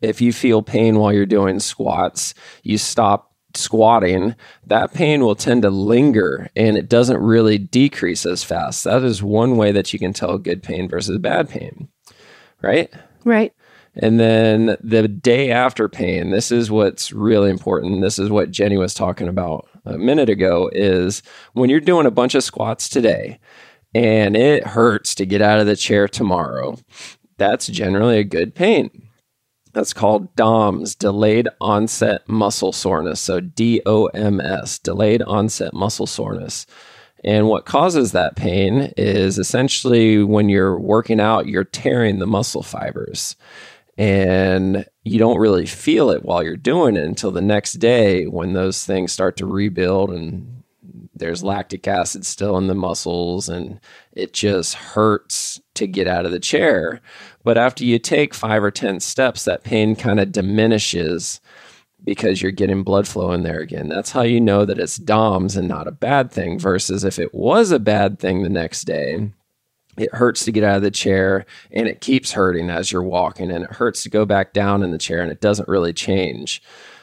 If 0.02 0.22
you 0.22 0.32
feel 0.32 0.62
pain 0.62 0.98
while 0.98 1.12
you're 1.12 1.26
doing 1.26 1.60
squats, 1.60 2.34
you 2.64 2.78
stop 2.78 3.30
squatting, 3.56 4.36
that 4.66 4.94
pain 4.94 5.22
will 5.22 5.36
tend 5.36 5.64
to 5.64 5.70
linger 5.70 6.50
and 6.56 6.78
it 6.78 6.88
doesn't 6.88 7.18
really 7.18 7.58
decrease 7.58 8.26
as 8.26 8.44
fast. 8.44 8.84
That 8.84 9.04
is 9.04 9.24
one 9.24 9.58
way 9.58 9.72
that 9.72 9.92
you 9.92 10.00
can 10.00 10.14
tell 10.14 10.38
good 10.38 10.64
pain 10.64 10.88
versus 10.88 11.18
bad 11.18 11.50
pain, 11.50 11.90
right? 12.62 12.94
Right. 13.26 13.54
And 13.96 14.20
then 14.20 14.78
the 14.82 15.08
day 15.08 15.52
after 15.52 15.90
pain, 15.90 16.30
this 16.30 16.52
is 16.52 16.72
what's 16.72 17.12
really 17.12 17.50
important. 17.50 18.02
This 18.02 18.20
is 18.20 18.30
what 18.30 18.52
Jenny 18.52 18.78
was 18.78 18.94
talking 18.94 19.28
about 19.28 19.68
a 19.86 19.98
minute 19.98 20.30
ago 20.30 20.70
is 20.74 21.24
when 21.54 21.70
you're 21.70 21.80
doing 21.80 22.06
a 22.06 22.12
bunch 22.12 22.36
of 22.36 22.44
squats 22.44 22.88
today 22.88 23.40
and 23.94 24.36
it 24.36 24.68
hurts 24.68 25.16
to 25.16 25.26
get 25.26 25.42
out 25.42 25.60
of 25.60 25.66
the 25.66 25.76
chair 25.76 26.08
tomorrow, 26.08 26.78
that's 27.38 27.68
generally 27.68 28.20
a 28.20 28.24
good 28.24 28.54
pain. 28.56 29.08
That's 29.72 29.94
called 29.94 30.36
DOMS, 30.36 30.96
delayed 30.96 31.48
onset 31.62 32.28
muscle 32.28 32.72
soreness. 32.72 33.20
So 33.20 33.40
D 33.40 33.82
O 33.86 34.06
M 34.08 34.42
S, 34.42 34.80
delayed 34.80 35.22
onset 35.22 35.74
muscle 35.74 36.08
soreness. 36.08 36.66
And 37.24 37.48
what 37.48 37.66
causes 37.66 38.12
that 38.12 38.36
pain 38.36 38.94
is 38.98 39.38
essentially 39.38 40.24
when 40.24 40.50
you're 40.50 40.80
working 40.80 41.20
out, 41.20 41.48
you're 41.48 41.64
tearing 41.64 42.20
the 42.20 42.28
muscle 42.28 42.64
fibers. 42.64 43.36
And 43.98 44.86
you 45.04 45.20
don't 45.20 45.40
really 45.40 45.66
feel 45.66 46.10
it 46.10 46.24
while 46.24 46.42
you're 46.42 46.56
doing 46.56 46.96
it 46.96 47.04
until 47.04 47.32
the 47.32 47.42
next 47.42 47.74
day 47.74 48.26
when 48.26 48.54
those 48.54 48.86
things 48.86 49.12
start 49.12 49.36
to 49.38 49.46
rebuild 49.46 50.12
and 50.12 50.59
there's 51.20 51.44
lactic 51.44 51.88
acid 51.88 52.26
still 52.26 52.58
in 52.58 52.68
the 52.68 52.76
muscles 52.76 53.48
and 53.48 53.80
it 54.14 54.34
just 54.34 54.76
hurts 54.76 55.62
to 55.76 55.88
get 55.88 56.08
out 56.08 56.26
of 56.26 56.32
the 56.32 56.40
chair. 56.40 57.02
But 57.44 57.58
after 57.58 57.86
you 57.86 58.00
take 58.00 58.34
five 58.34 58.64
or 58.64 58.72
10 58.72 59.00
steps, 59.00 59.46
that 59.46 59.64
pain 59.64 59.96
kind 59.96 60.20
of 60.20 60.32
diminishes 60.32 61.40
because 62.04 62.42
you're 62.42 62.52
getting 62.52 62.84
blood 62.84 63.08
flow 63.08 63.32
in 63.32 63.44
there 63.44 63.60
again. 63.60 63.88
That's 63.90 64.12
how 64.12 64.22
you 64.22 64.40
know 64.40 64.66
that 64.66 64.80
it's 64.80 64.98
DOMS 64.98 65.56
and 65.56 65.68
not 65.68 65.88
a 65.88 65.92
bad 65.92 66.32
thing. 66.32 66.58
Versus 66.60 67.04
if 67.04 67.20
it 67.20 67.34
was 67.34 67.72
a 67.72 67.80
bad 67.80 68.20
thing 68.20 68.42
the 68.42 68.50
next 68.50 68.84
day, 68.84 69.32
it 69.98 70.14
hurts 70.14 70.46
to 70.46 70.52
get 70.52 70.64
out 70.64 70.78
of 70.78 70.82
the 70.82 70.92
chair 70.92 71.46
and 71.72 71.88
it 71.88 72.02
keeps 72.02 72.32
hurting 72.32 72.70
as 72.70 72.92
you're 72.92 73.04
walking, 73.04 73.52
and 73.52 73.66
it 73.66 73.72
hurts 73.74 74.04
to 74.04 74.10
go 74.10 74.26
back 74.26 74.54
down 74.54 74.82
in 74.84 74.92
the 74.92 74.98
chair 74.98 75.22
and 75.22 75.32
it 75.32 75.42
doesn't 75.42 75.68
really 75.68 75.94
change. 75.94 76.62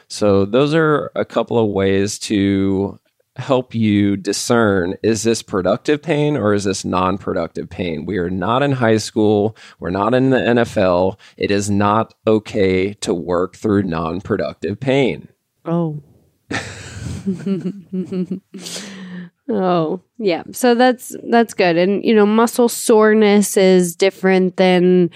So, 0.09 0.45
those 0.45 0.73
are 0.73 1.11
a 1.15 1.25
couple 1.25 1.59
of 1.59 1.69
ways 1.69 2.17
to 2.19 2.97
help 3.37 3.73
you 3.75 4.17
discern 4.17 4.95
is 5.03 5.23
this 5.23 5.41
productive 5.41 6.01
pain 6.01 6.35
or 6.35 6.53
is 6.53 6.63
this 6.63 6.83
non 6.83 7.17
productive 7.17 7.69
pain? 7.69 8.05
We 8.05 8.17
are 8.17 8.29
not 8.29 8.63
in 8.63 8.73
high 8.73 8.97
school. 8.97 9.55
We're 9.79 9.89
not 9.89 10.13
in 10.13 10.29
the 10.31 10.37
NFL. 10.37 11.17
It 11.37 11.51
is 11.51 11.69
not 11.69 12.13
okay 12.25 12.93
to 12.95 13.13
work 13.13 13.55
through 13.55 13.83
non 13.83 14.21
productive 14.21 14.79
pain. 14.79 15.29
Oh. 15.65 16.01
oh, 19.49 20.01
yeah. 20.17 20.43
So 20.51 20.75
that's 20.75 21.15
that's 21.29 21.53
good. 21.53 21.77
And 21.77 22.03
you 22.03 22.15
know, 22.15 22.25
muscle 22.25 22.69
soreness 22.69 23.57
is 23.57 23.95
different 23.95 24.57
than 24.57 25.11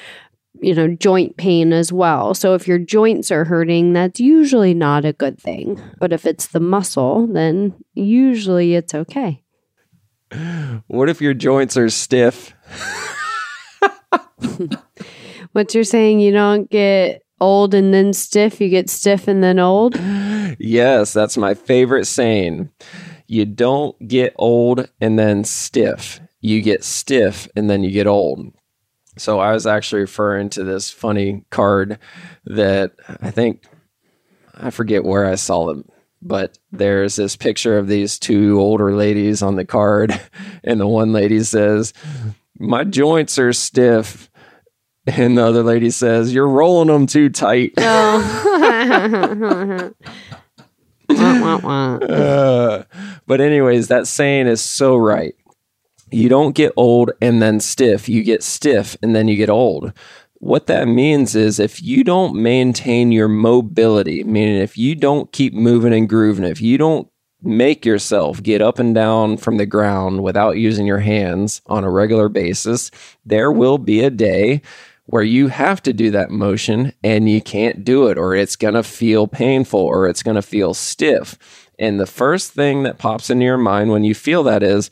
you 0.62 0.76
know, 0.76 0.88
joint 0.96 1.38
pain 1.38 1.74
as 1.74 1.92
well. 1.92 2.34
So 2.34 2.54
if 2.54 2.68
your 2.68 2.78
joints 2.78 3.32
are 3.32 3.46
hurting, 3.46 3.94
that's 3.94 4.20
usually 4.20 4.74
not 4.74 5.06
a 5.06 5.14
good 5.14 5.40
thing. 5.40 5.82
But 6.00 6.14
if 6.14 6.26
it's 6.26 6.48
the 6.48 6.60
muscle, 6.60 7.28
then 7.28 7.74
usually 7.94 8.76
it's 8.76 8.94
okay. 8.94 9.44
What 10.88 11.10
if 11.10 11.22
your 11.22 11.34
joints 11.34 11.76
are 11.76 11.90
stiff? 11.90 12.54
what 15.52 15.74
you're 15.74 15.84
saying, 15.84 16.20
you 16.20 16.32
don't 16.32 16.70
get 16.70 17.24
old 17.42 17.74
and 17.74 17.94
then 17.94 18.14
stiff, 18.14 18.62
you 18.62 18.70
get 18.70 18.90
stiff 18.90 19.28
and 19.28 19.44
then 19.44 19.60
old? 19.60 20.00
Yes, 20.60 21.12
that's 21.12 21.38
my 21.38 21.54
favorite 21.54 22.06
saying. 22.06 22.70
You 23.28 23.46
don't 23.46 24.08
get 24.08 24.34
old 24.38 24.90
and 25.02 25.18
then 25.18 25.44
stiff. 25.44 26.20
You 26.40 26.62
get 26.62 26.84
stiff 26.84 27.48
and 27.56 27.70
then 27.70 27.84
you 27.84 27.92
get 27.92 28.08
old. 28.08 28.54
So 29.18 29.40
I 29.40 29.52
was 29.52 29.68
actually 29.68 30.02
referring 30.02 30.50
to 30.52 30.64
this 30.64 30.90
funny 30.90 31.44
card 31.50 32.00
that 32.46 32.94
I 33.22 33.32
think 33.32 33.66
I 34.56 34.70
forget 34.70 35.04
where 35.04 35.26
I 35.26 35.36
saw 35.36 35.68
them, 35.68 35.86
but 36.22 36.58
there's 36.72 37.18
this 37.18 37.36
picture 37.36 37.78
of 37.78 37.88
these 37.88 38.18
two 38.18 38.60
older 38.60 38.96
ladies 38.96 39.42
on 39.42 39.56
the 39.56 39.66
card, 39.66 40.18
and 40.64 40.80
the 40.80 40.88
one 40.88 41.12
lady 41.12 41.44
says, 41.44 41.94
"My 42.58 42.84
joints 42.84 43.38
are 43.38 43.54
stiff." 43.54 44.30
And 45.08 45.36
the 45.36 45.44
other 45.44 45.64
lady 45.64 45.90
says, 45.90 46.32
You're 46.32 46.48
rolling 46.48 46.88
them 46.88 47.08
too 47.08 47.30
tight. 47.30 47.74
Oh. 47.78 48.32
uh, 51.10 52.84
but, 53.26 53.42
anyways, 53.42 53.88
that 53.88 54.06
saying 54.06 54.46
is 54.48 54.62
so 54.62 54.96
right 54.96 55.34
you 56.12 56.30
don't 56.30 56.56
get 56.56 56.74
old 56.76 57.12
and 57.22 57.42
then 57.42 57.60
stiff. 57.60 58.08
You 58.10 58.24
get 58.24 58.44
stiff 58.44 58.98
and 59.02 59.16
then 59.16 59.28
you 59.28 59.36
get 59.36 59.50
old. 59.50 59.94
What 60.36 60.68
that 60.68 60.88
means 60.88 61.36
is 61.36 61.60
if 61.60 61.82
you 61.82 62.04
don't 62.04 62.36
maintain 62.36 63.12
your 63.12 63.28
mobility, 63.28 64.24
meaning 64.24 64.58
if 64.58 64.78
you 64.78 64.96
don't 64.96 65.32
keep 65.32 65.54
moving 65.54 65.94
and 65.94 66.10
grooving, 66.10 66.46
if 66.46 66.62
you 66.62 66.78
don't 66.78 67.08
make 67.44 67.86
yourself 67.86 68.42
get 68.42 68.62
up 68.62 68.80
and 68.80 68.94
down 68.94 69.38
from 69.38 69.58
the 69.58 69.66
ground 69.66 70.24
without 70.24 70.58
using 70.58 70.86
your 70.86 71.00
hands 71.00 71.62
on 71.68 71.84
a 71.84 71.90
regular 71.90 72.30
basis, 72.30 72.92
there 73.26 73.52
will 73.52 73.78
be 73.78 74.02
a 74.02 74.10
day 74.10 74.62
where 75.06 75.24
you 75.24 75.48
have 75.48 75.82
to 75.84 75.94
do 75.94 76.12
that 76.12 76.32
motion 76.32 76.94
and 77.04 77.30
you 77.30 77.42
can't 77.42 77.84
do 77.84 78.08
it, 78.08 78.18
or 78.18 78.36
it's 78.36 78.56
going 78.56 78.74
to 78.74 78.84
feel 78.84 79.28
painful, 79.28 79.80
or 79.80 80.08
it's 80.08 80.24
going 80.24 80.36
to 80.36 80.42
feel 80.42 80.74
stiff. 80.74 81.38
And 81.78 82.00
the 82.00 82.06
first 82.06 82.52
thing 82.52 82.84
that 82.84 82.98
pops 82.98 83.30
into 83.30 83.46
your 83.46 83.58
mind 83.58 83.92
when 83.92 84.04
you 84.04 84.16
feel 84.16 84.44
that 84.44 84.64
is, 84.64 84.90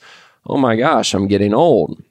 oh 0.49 0.57
my 0.57 0.75
gosh, 0.75 1.13
I'm 1.13 1.27
getting 1.27 1.53
old. 1.53 2.01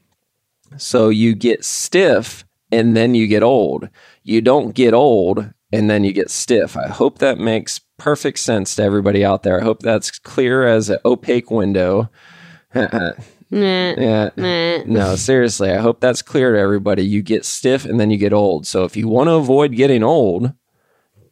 So 0.77 1.09
you 1.09 1.35
get 1.35 1.65
stiff 1.65 2.45
and 2.71 2.97
then 2.97 3.15
you 3.15 3.27
get 3.27 3.43
old. 3.43 3.89
You 4.23 4.41
don't 4.41 4.75
get 4.75 4.95
old 4.95 5.53
and 5.73 5.91
then 5.91 6.05
you 6.05 6.13
get 6.13 6.31
stiff. 6.31 6.77
I 6.77 6.89
hope 6.89 7.19
that 7.19 7.39
makes 7.39 7.81
perfect 7.97 8.39
sense 8.39 8.77
to 8.77 8.83
everybody 8.83 9.25
out 9.25 9.43
there. 9.43 9.61
I 9.61 9.65
hope 9.65 9.81
that's 9.81 10.19
clear 10.19 10.67
as 10.67 10.89
an 10.89 10.99
opaque 11.05 11.51
window. 11.51 12.11
yeah. 12.75 13.13
No, 13.51 15.17
seriously. 15.17 15.71
I 15.71 15.79
hope 15.79 16.01
that's 16.01 16.23
clear 16.23 16.53
to 16.53 16.59
everybody. 16.59 17.05
You 17.05 17.23
get 17.23 17.45
stiff 17.45 17.85
and 17.85 17.99
then 17.99 18.11
you 18.11 18.19
get 18.19 18.33
old. 18.33 18.67
So 18.67 18.85
if 18.85 18.97
you 18.97 19.09
want 19.09 19.29
to 19.29 19.33
avoid 19.35 19.73
getting 19.73 20.03
old, 20.03 20.53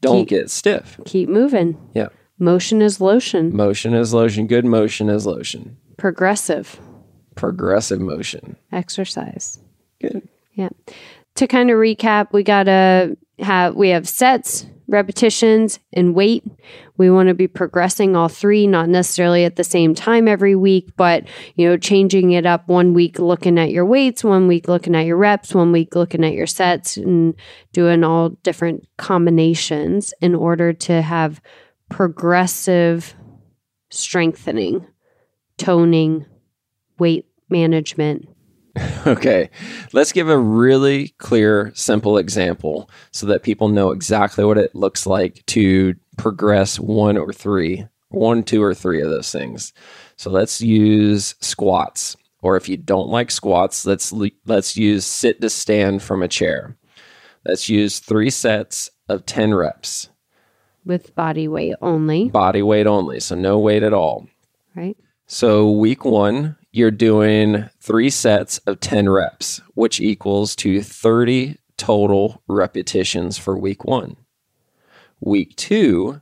don't 0.01 0.21
Keep- 0.21 0.29
get 0.29 0.51
stiff. 0.51 0.99
Keep 1.05 1.29
moving. 1.29 1.79
Yeah. 1.95 2.09
Motion 2.39 2.83
is 2.83 3.01
lotion. 3.01 3.55
Motion 3.57 3.95
is 3.95 4.13
lotion. 4.13 4.47
Good 4.47 4.67
motion 4.67 5.09
is 5.09 5.25
lotion. 5.25 5.79
Progressive 5.97 6.79
Progressive 7.37 8.01
motion. 8.01 8.57
exercise. 8.73 9.61
Good. 10.01 10.29
Yeah. 10.55 10.71
To 11.37 11.47
kind 11.47 11.71
of 11.71 11.77
recap, 11.77 12.33
we 12.33 12.43
got 12.43 12.65
to 12.65 13.17
have 13.39 13.75
we 13.75 13.91
have 13.91 14.09
sets, 14.09 14.67
repetitions, 14.89 15.79
and 15.93 16.15
weight. 16.15 16.45
We 16.97 17.11
want 17.11 17.29
to 17.29 17.35
be 17.35 17.47
progressing 17.47 18.17
all 18.17 18.29
three, 18.29 18.67
not 18.67 18.89
necessarily 18.89 19.45
at 19.45 19.57
the 19.57 19.65
same 19.65 19.95
time 19.95 20.29
every 20.29 20.57
week, 20.57 20.91
but 20.97 21.25
you 21.55 21.69
know, 21.69 21.77
changing 21.77 22.33
it 22.33 22.47
up 22.47 22.69
one 22.69 22.95
week 22.95 23.19
looking 23.19 23.59
at 23.59 23.71
your 23.71 23.85
weights, 23.85 24.25
one 24.25 24.49
week 24.49 24.69
looking 24.69 24.97
at 24.97 25.05
your 25.05 25.19
reps, 25.19 25.55
one 25.55 25.73
week 25.73 25.95
looking 25.95 26.25
at 26.25 26.33
your 26.33 26.47
sets 26.47 26.97
and 26.97 27.35
doing 27.73 28.03
all 28.03 28.31
different 28.43 28.87
combinations 28.97 30.15
in 30.23 30.35
order 30.35 30.73
to 30.73 31.03
have 31.03 31.43
progressive 31.91 33.15
strengthening, 33.91 34.87
toning, 35.59 36.25
weight 36.99 37.26
management, 37.49 38.29
Okay, 39.07 39.49
let's 39.93 40.13
give 40.13 40.29
a 40.29 40.39
really 40.39 41.09
clear, 41.19 41.73
simple 41.75 42.19
example 42.19 42.91
so 43.13 43.27
that 43.27 43.43
people 43.43 43.69
know 43.69 43.91
exactly 43.91 44.45
what 44.45 44.59
it 44.59 44.75
looks 44.75 45.07
like 45.07 45.45
to 45.47 45.95
progress 46.19 46.79
one 46.81 47.17
or 47.17 47.33
three, 47.33 47.87
one, 48.09 48.43
two, 48.43 48.63
or 48.63 48.75
three 48.75 49.01
of 49.01 49.09
those 49.09 49.31
things. 49.31 49.73
So 50.17 50.29
let's 50.31 50.61
use 50.61 51.37
squats, 51.41 52.17
or 52.43 52.57
if 52.57 52.69
you 52.69 52.77
don't 52.77 53.09
like 53.09 53.31
squats, 53.31 53.87
let's 53.87 54.13
let's 54.45 54.77
use 54.77 55.07
sit 55.07 55.41
to 55.41 55.51
stand 55.51 56.03
from 56.03 56.23
a 56.23 56.29
chair. 56.29 56.77
Let's 57.45 57.69
use 57.69 58.01
three 58.01 58.31
sets 58.31 58.91
of 59.09 59.25
ten 59.25 59.55
reps, 59.55 60.09
with 60.85 61.15
body 61.15 61.47
weight 61.49 61.77
only, 61.81 62.29
body 62.29 62.63
weight 62.63 62.87
only, 62.89 63.21
so 63.21 63.37
no 63.37 63.59
weight 63.59 63.85
at 63.85 63.95
all. 63.95 64.27
right? 64.75 64.97
So, 65.29 65.71
week 65.71 66.05
one, 66.05 66.57
you're 66.77 66.91
doing 66.91 67.71
three 67.81 68.11
sets 68.11 68.59
of 68.59 68.81
10 68.81 69.09
reps, 69.09 69.63
which 69.73 69.99
equals 69.99 70.55
to 70.55 70.83
30 70.83 71.57
total 71.79 72.43
repetitions 72.49 73.39
for 73.39 73.57
week 73.57 73.87
one. 73.87 74.17
Week 75.19 75.57
two, 75.57 76.21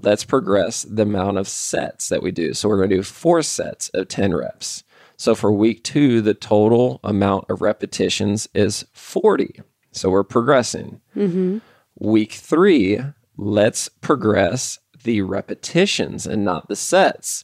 let's 0.00 0.24
progress 0.24 0.82
the 0.82 1.02
amount 1.02 1.38
of 1.38 1.48
sets 1.48 2.08
that 2.08 2.22
we 2.22 2.30
do. 2.30 2.54
So, 2.54 2.68
we're 2.68 2.76
going 2.76 2.90
to 2.90 2.96
do 2.96 3.02
four 3.02 3.42
sets 3.42 3.88
of 3.88 4.06
10 4.06 4.32
reps. 4.32 4.84
So, 5.16 5.34
for 5.34 5.50
week 5.50 5.82
two, 5.82 6.20
the 6.20 6.34
total 6.34 7.00
amount 7.02 7.50
of 7.50 7.60
repetitions 7.60 8.48
is 8.54 8.84
40. 8.92 9.60
So, 9.90 10.10
we're 10.10 10.22
progressing. 10.22 11.00
Mm-hmm. 11.16 11.58
Week 11.98 12.30
three, 12.30 13.00
let's 13.36 13.88
progress 13.88 14.78
the 15.02 15.22
repetitions 15.22 16.28
and 16.28 16.44
not 16.44 16.68
the 16.68 16.76
sets. 16.76 17.42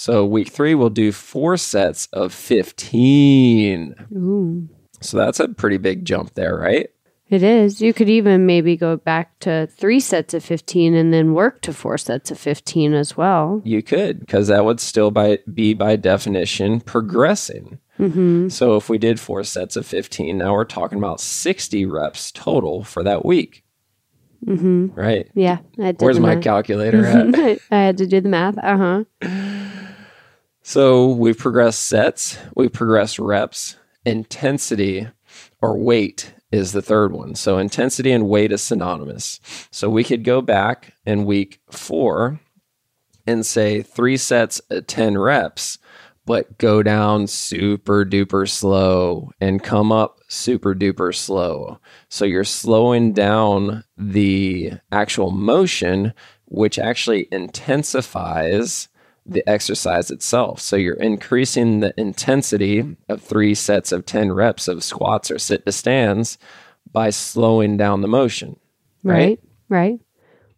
So 0.00 0.24
week 0.24 0.48
three, 0.48 0.74
we'll 0.74 0.88
do 0.88 1.12
four 1.12 1.58
sets 1.58 2.06
of 2.14 2.32
15. 2.32 3.94
Ooh. 4.16 4.66
So 5.02 5.18
that's 5.18 5.38
a 5.38 5.48
pretty 5.48 5.76
big 5.76 6.06
jump 6.06 6.32
there, 6.32 6.56
right? 6.56 6.88
It 7.28 7.42
is. 7.42 7.82
You 7.82 7.92
could 7.92 8.08
even 8.08 8.46
maybe 8.46 8.78
go 8.78 8.96
back 8.96 9.38
to 9.40 9.66
three 9.66 10.00
sets 10.00 10.32
of 10.32 10.42
15 10.42 10.94
and 10.94 11.12
then 11.12 11.34
work 11.34 11.60
to 11.60 11.74
four 11.74 11.98
sets 11.98 12.30
of 12.30 12.38
15 12.38 12.94
as 12.94 13.18
well. 13.18 13.60
You 13.62 13.82
could, 13.82 14.20
because 14.20 14.48
that 14.48 14.64
would 14.64 14.80
still 14.80 15.10
by, 15.10 15.40
be 15.52 15.74
by 15.74 15.96
definition 15.96 16.80
progressing. 16.80 17.78
Mm-hmm. 17.98 18.48
So 18.48 18.76
if 18.76 18.88
we 18.88 18.96
did 18.96 19.20
four 19.20 19.44
sets 19.44 19.76
of 19.76 19.84
15, 19.84 20.38
now 20.38 20.54
we're 20.54 20.64
talking 20.64 20.96
about 20.96 21.20
60 21.20 21.84
reps 21.84 22.32
total 22.32 22.84
for 22.84 23.02
that 23.02 23.26
week, 23.26 23.64
Mm-hmm. 24.46 24.98
right? 24.98 25.30
Yeah. 25.34 25.58
Where's 25.76 26.18
my 26.18 26.36
math. 26.36 26.44
calculator 26.44 27.04
at? 27.04 27.58
I 27.70 27.76
had 27.76 27.98
to 27.98 28.06
do 28.06 28.22
the 28.22 28.30
math. 28.30 28.56
Uh 28.56 28.76
huh. 28.78 29.04
So 30.70 31.08
we've 31.08 31.36
progressed 31.36 31.82
sets, 31.84 32.38
we've 32.54 32.72
progressed 32.72 33.18
reps, 33.18 33.76
intensity 34.04 35.08
or 35.60 35.76
weight 35.76 36.32
is 36.52 36.70
the 36.70 36.80
third 36.80 37.10
one. 37.10 37.34
So 37.34 37.58
intensity 37.58 38.12
and 38.12 38.28
weight 38.28 38.52
is 38.52 38.62
synonymous. 38.62 39.40
So 39.72 39.90
we 39.90 40.04
could 40.04 40.22
go 40.22 40.40
back 40.40 40.92
in 41.04 41.24
week 41.24 41.60
four 41.72 42.38
and 43.26 43.44
say 43.44 43.82
three 43.82 44.16
sets 44.16 44.60
at 44.70 44.86
10 44.86 45.18
reps, 45.18 45.78
but 46.24 46.56
go 46.56 46.84
down 46.84 47.26
super 47.26 48.04
duper 48.04 48.48
slow 48.48 49.32
and 49.40 49.64
come 49.64 49.90
up 49.90 50.20
super 50.28 50.72
duper 50.72 51.12
slow. 51.12 51.80
So 52.08 52.24
you're 52.24 52.44
slowing 52.44 53.12
down 53.12 53.82
the 53.98 54.74
actual 54.92 55.32
motion, 55.32 56.14
which 56.44 56.78
actually 56.78 57.26
intensifies 57.32 58.88
the 59.30 59.48
exercise 59.48 60.10
itself. 60.10 60.60
So 60.60 60.76
you're 60.76 60.94
increasing 60.94 61.80
the 61.80 61.94
intensity 61.96 62.96
of 63.08 63.22
three 63.22 63.54
sets 63.54 63.92
of 63.92 64.04
10 64.04 64.32
reps 64.32 64.68
of 64.68 64.82
squats 64.82 65.30
or 65.30 65.38
sit 65.38 65.64
to 65.66 65.72
stands 65.72 66.36
by 66.92 67.10
slowing 67.10 67.76
down 67.76 68.00
the 68.00 68.08
motion. 68.08 68.58
Right. 69.04 69.40
Right. 69.68 70.00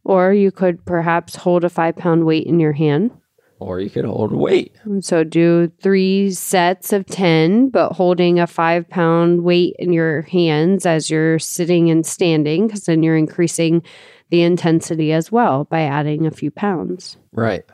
Or 0.04 0.32
you 0.32 0.50
could 0.50 0.84
perhaps 0.84 1.36
hold 1.36 1.64
a 1.64 1.68
five 1.68 1.96
pound 1.96 2.24
weight 2.24 2.46
in 2.46 2.58
your 2.58 2.72
hand. 2.72 3.12
Or 3.60 3.78
you 3.78 3.90
could 3.90 4.04
hold 4.04 4.32
weight. 4.32 4.74
So 5.00 5.22
do 5.22 5.70
three 5.80 6.32
sets 6.32 6.92
of 6.92 7.06
10, 7.06 7.68
but 7.68 7.92
holding 7.92 8.40
a 8.40 8.48
five 8.48 8.88
pound 8.88 9.44
weight 9.44 9.76
in 9.78 9.92
your 9.92 10.22
hands 10.22 10.84
as 10.84 11.08
you're 11.08 11.38
sitting 11.38 11.88
and 11.88 12.04
standing, 12.04 12.66
because 12.66 12.86
then 12.86 13.04
you're 13.04 13.16
increasing 13.16 13.82
the 14.30 14.42
intensity 14.42 15.12
as 15.12 15.30
well 15.30 15.64
by 15.64 15.82
adding 15.82 16.26
a 16.26 16.30
few 16.32 16.50
pounds. 16.50 17.18
Right. 17.32 17.64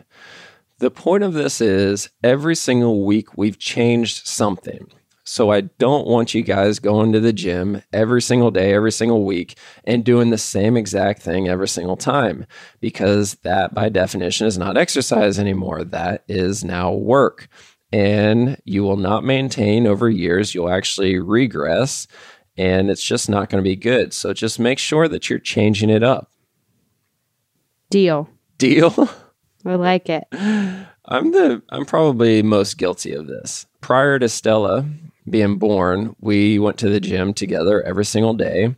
The 0.78 0.90
point 0.90 1.24
of 1.24 1.32
this 1.34 1.60
is 1.60 2.08
every 2.22 2.54
single 2.54 3.04
week 3.04 3.36
we've 3.36 3.58
changed 3.58 4.26
something. 4.26 4.88
So 5.24 5.50
I 5.50 5.62
don't 5.62 6.06
want 6.06 6.32
you 6.32 6.42
guys 6.42 6.78
going 6.78 7.12
to 7.12 7.20
the 7.20 7.34
gym 7.34 7.82
every 7.92 8.22
single 8.22 8.50
day, 8.50 8.72
every 8.72 8.92
single 8.92 9.24
week, 9.24 9.58
and 9.84 10.04
doing 10.04 10.30
the 10.30 10.38
same 10.38 10.74
exact 10.76 11.20
thing 11.20 11.48
every 11.48 11.68
single 11.68 11.98
time, 11.98 12.46
because 12.80 13.34
that 13.42 13.74
by 13.74 13.90
definition 13.90 14.46
is 14.46 14.56
not 14.56 14.78
exercise 14.78 15.38
anymore. 15.38 15.84
That 15.84 16.24
is 16.28 16.64
now 16.64 16.92
work. 16.92 17.48
And 17.92 18.56
you 18.64 18.84
will 18.84 18.96
not 18.96 19.22
maintain 19.22 19.86
over 19.86 20.08
years. 20.08 20.54
You'll 20.54 20.70
actually 20.70 21.18
regress, 21.18 22.06
and 22.56 22.88
it's 22.88 23.04
just 23.04 23.28
not 23.28 23.50
going 23.50 23.62
to 23.62 23.68
be 23.68 23.76
good. 23.76 24.14
So 24.14 24.32
just 24.32 24.58
make 24.58 24.78
sure 24.78 25.08
that 25.08 25.28
you're 25.28 25.38
changing 25.38 25.90
it 25.90 26.02
up. 26.02 26.30
Deal. 27.90 28.30
Deal? 28.56 29.10
I 29.68 29.74
like 29.74 30.08
it. 30.08 30.24
I'm 30.32 31.32
the 31.32 31.62
I'm 31.70 31.84
probably 31.84 32.42
most 32.42 32.78
guilty 32.78 33.12
of 33.12 33.26
this. 33.26 33.66
Prior 33.80 34.18
to 34.18 34.28
Stella 34.28 34.88
being 35.28 35.56
born, 35.56 36.16
we 36.20 36.58
went 36.58 36.78
to 36.78 36.88
the 36.88 37.00
gym 37.00 37.34
together 37.34 37.82
every 37.82 38.04
single 38.04 38.34
day. 38.34 38.74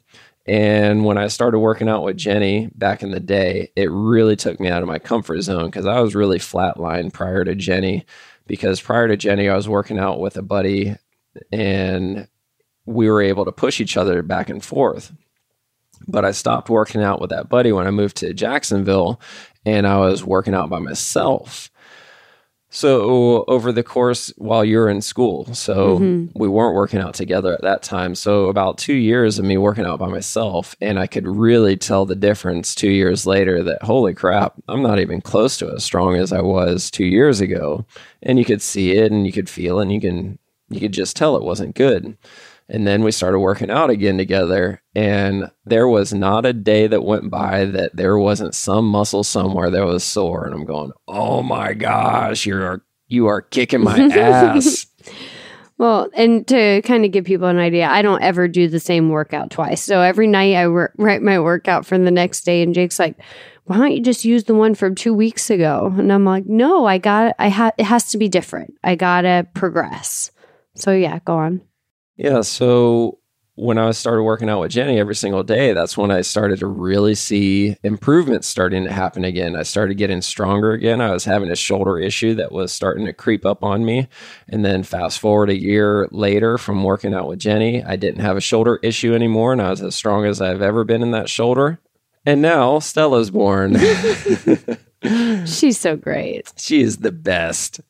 And 0.46 1.04
when 1.04 1.18
I 1.18 1.28
started 1.28 1.58
working 1.58 1.88
out 1.88 2.02
with 2.02 2.16
Jenny 2.16 2.70
back 2.74 3.02
in 3.02 3.10
the 3.12 3.20
day, 3.20 3.70
it 3.76 3.90
really 3.90 4.36
took 4.36 4.58
me 4.58 4.68
out 4.68 4.82
of 4.82 4.88
my 4.88 4.98
comfort 4.98 5.42
zone 5.42 5.66
because 5.66 5.86
I 5.86 6.00
was 6.00 6.14
really 6.14 6.38
flatlined 6.38 7.12
prior 7.12 7.44
to 7.44 7.54
Jenny. 7.54 8.04
Because 8.46 8.80
prior 8.80 9.06
to 9.06 9.16
Jenny, 9.16 9.48
I 9.48 9.54
was 9.54 9.68
working 9.68 9.98
out 9.98 10.18
with 10.18 10.36
a 10.36 10.42
buddy 10.42 10.96
and 11.52 12.26
we 12.84 13.08
were 13.08 13.22
able 13.22 13.44
to 13.44 13.52
push 13.52 13.80
each 13.80 13.96
other 13.96 14.22
back 14.22 14.48
and 14.48 14.64
forth. 14.64 15.12
But 16.08 16.24
I 16.24 16.32
stopped 16.32 16.70
working 16.70 17.02
out 17.02 17.20
with 17.20 17.30
that 17.30 17.48
buddy 17.48 17.70
when 17.70 17.86
I 17.86 17.90
moved 17.90 18.16
to 18.18 18.34
Jacksonville 18.34 19.20
and 19.66 19.86
I 19.86 19.98
was 19.98 20.24
working 20.24 20.54
out 20.54 20.70
by 20.70 20.78
myself. 20.78 21.70
So 22.72 23.44
over 23.48 23.72
the 23.72 23.82
course 23.82 24.32
while 24.36 24.64
you're 24.64 24.88
in 24.88 25.00
school, 25.02 25.48
so 25.54 25.98
Mhm. 25.98 26.28
we 26.36 26.46
weren't 26.46 26.76
working 26.76 27.00
out 27.00 27.14
together 27.14 27.52
at 27.52 27.62
that 27.62 27.82
time. 27.82 28.14
So 28.14 28.44
about 28.46 28.78
two 28.78 28.94
years 28.94 29.40
of 29.40 29.44
me 29.44 29.56
working 29.56 29.84
out 29.84 29.98
by 29.98 30.06
myself, 30.06 30.76
and 30.80 30.96
I 30.96 31.08
could 31.08 31.26
really 31.26 31.76
tell 31.76 32.06
the 32.06 32.14
difference 32.14 32.76
two 32.76 32.90
years 32.90 33.26
later. 33.26 33.64
That 33.64 33.82
holy 33.82 34.14
crap, 34.14 34.54
I'm 34.68 34.82
not 34.82 35.00
even 35.00 35.20
close 35.20 35.56
to 35.58 35.72
as 35.74 35.82
strong 35.82 36.14
as 36.14 36.32
I 36.32 36.42
was 36.42 36.92
two 36.92 37.06
years 37.06 37.40
ago. 37.40 37.86
And 38.22 38.38
you 38.38 38.44
could 38.44 38.62
see 38.62 38.92
it, 38.92 39.10
and 39.10 39.26
you 39.26 39.32
could 39.32 39.50
feel 39.50 39.80
it, 39.80 39.82
and 39.82 39.92
you 39.92 40.00
can 40.00 40.38
you 40.72 40.78
could 40.78 40.92
just 40.92 41.16
tell 41.16 41.34
it 41.34 41.42
wasn't 41.42 41.74
good. 41.74 42.16
And 42.72 42.86
then 42.86 43.02
we 43.02 43.10
started 43.10 43.40
working 43.40 43.68
out 43.70 43.90
again 43.90 44.16
together. 44.16 44.80
And 44.94 45.50
there 45.64 45.88
was 45.88 46.14
not 46.14 46.46
a 46.46 46.52
day 46.52 46.86
that 46.86 47.04
went 47.04 47.28
by 47.30 47.64
that 47.64 47.96
there 47.96 48.16
wasn't 48.16 48.54
some 48.54 48.86
muscle 48.86 49.24
somewhere 49.24 49.70
that 49.70 49.84
was 49.84 50.04
sore. 50.04 50.46
And 50.46 50.54
I'm 50.54 50.64
going, 50.64 50.92
oh 51.08 51.42
my 51.42 51.74
gosh, 51.74 52.46
you're 52.46 52.84
you 53.08 53.26
are 53.26 53.42
kicking 53.42 53.82
my 53.82 53.98
ass. 54.12 54.86
Well, 55.78 56.10
and 56.14 56.46
to 56.48 56.82
kind 56.82 57.04
of 57.04 57.10
give 57.10 57.24
people 57.24 57.48
an 57.48 57.58
idea, 57.58 57.88
I 57.88 58.02
don't 58.02 58.22
ever 58.22 58.46
do 58.46 58.68
the 58.68 58.78
same 58.78 59.08
workout 59.08 59.50
twice. 59.50 59.82
So 59.82 60.00
every 60.00 60.26
night 60.26 60.54
I 60.54 60.66
write 60.66 61.22
my 61.22 61.40
workout 61.40 61.86
for 61.86 61.98
the 61.98 62.10
next 62.10 62.42
day, 62.42 62.62
and 62.62 62.74
Jake's 62.74 62.98
like, 62.98 63.16
"Why 63.64 63.78
don't 63.78 63.92
you 63.92 64.02
just 64.02 64.24
use 64.24 64.44
the 64.44 64.54
one 64.54 64.74
from 64.74 64.94
two 64.94 65.14
weeks 65.14 65.48
ago?" 65.48 65.92
And 65.96 66.12
I'm 66.12 66.24
like, 66.26 66.44
"No, 66.46 66.84
I 66.84 66.98
got. 66.98 67.34
I 67.38 67.48
ha- 67.48 67.72
It 67.78 67.86
has 67.86 68.10
to 68.10 68.18
be 68.18 68.28
different. 68.28 68.74
I 68.84 68.94
gotta 68.94 69.46
progress." 69.54 70.30
So 70.76 70.92
yeah, 70.92 71.18
go 71.24 71.36
on. 71.38 71.62
Yeah. 72.20 72.42
So 72.42 73.18
when 73.54 73.78
I 73.78 73.92
started 73.92 74.24
working 74.24 74.50
out 74.50 74.60
with 74.60 74.72
Jenny 74.72 74.98
every 74.98 75.14
single 75.14 75.42
day, 75.42 75.72
that's 75.72 75.96
when 75.96 76.10
I 76.10 76.20
started 76.20 76.58
to 76.58 76.66
really 76.66 77.14
see 77.14 77.76
improvements 77.82 78.46
starting 78.46 78.84
to 78.84 78.92
happen 78.92 79.24
again. 79.24 79.56
I 79.56 79.62
started 79.62 79.94
getting 79.96 80.20
stronger 80.20 80.72
again. 80.72 81.00
I 81.00 81.12
was 81.12 81.24
having 81.24 81.50
a 81.50 81.56
shoulder 81.56 81.98
issue 81.98 82.34
that 82.34 82.52
was 82.52 82.72
starting 82.72 83.06
to 83.06 83.14
creep 83.14 83.46
up 83.46 83.64
on 83.64 83.86
me. 83.86 84.06
And 84.50 84.62
then 84.66 84.82
fast 84.82 85.18
forward 85.18 85.48
a 85.48 85.58
year 85.58 86.08
later 86.10 86.58
from 86.58 86.84
working 86.84 87.14
out 87.14 87.26
with 87.26 87.38
Jenny, 87.38 87.82
I 87.82 87.96
didn't 87.96 88.20
have 88.20 88.36
a 88.36 88.42
shoulder 88.42 88.78
issue 88.82 89.14
anymore 89.14 89.52
and 89.52 89.62
I 89.62 89.70
was 89.70 89.80
as 89.80 89.94
strong 89.94 90.26
as 90.26 90.42
I've 90.42 90.60
ever 90.60 90.84
been 90.84 91.02
in 91.02 91.12
that 91.12 91.30
shoulder. 91.30 91.80
And 92.26 92.42
now 92.42 92.80
Stella's 92.80 93.30
born. 93.30 93.76
She's 95.46 95.78
so 95.78 95.96
great. 95.96 96.52
She 96.56 96.82
is 96.82 96.98
the 96.98 97.12
best. 97.12 97.80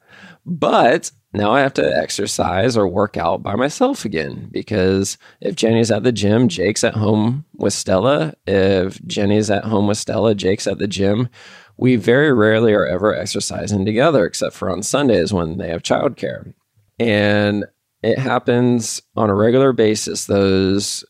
But 0.44 1.10
now 1.32 1.52
I 1.52 1.60
have 1.60 1.74
to 1.74 1.96
exercise 1.96 2.76
or 2.76 2.88
work 2.88 3.16
out 3.16 3.42
by 3.42 3.54
myself 3.54 4.04
again 4.04 4.48
because 4.50 5.16
if 5.40 5.54
Jenny's 5.54 5.90
at 5.90 6.02
the 6.02 6.12
gym, 6.12 6.48
Jake's 6.48 6.82
at 6.82 6.94
home 6.94 7.44
with 7.54 7.72
Stella. 7.72 8.34
If 8.46 9.04
Jenny's 9.06 9.50
at 9.50 9.64
home 9.64 9.86
with 9.86 9.98
Stella, 9.98 10.34
Jake's 10.34 10.66
at 10.66 10.78
the 10.78 10.88
gym. 10.88 11.28
We 11.76 11.96
very 11.96 12.32
rarely 12.32 12.72
are 12.72 12.86
ever 12.86 13.14
exercising 13.14 13.84
together 13.84 14.26
except 14.26 14.54
for 14.54 14.70
on 14.70 14.82
Sundays 14.82 15.32
when 15.32 15.58
they 15.58 15.68
have 15.68 15.82
childcare. 15.82 16.52
And 16.98 17.64
it 18.02 18.18
happens 18.18 19.00
on 19.16 19.30
a 19.30 19.34
regular 19.34 19.72
basis, 19.72 20.26
those 20.26 21.04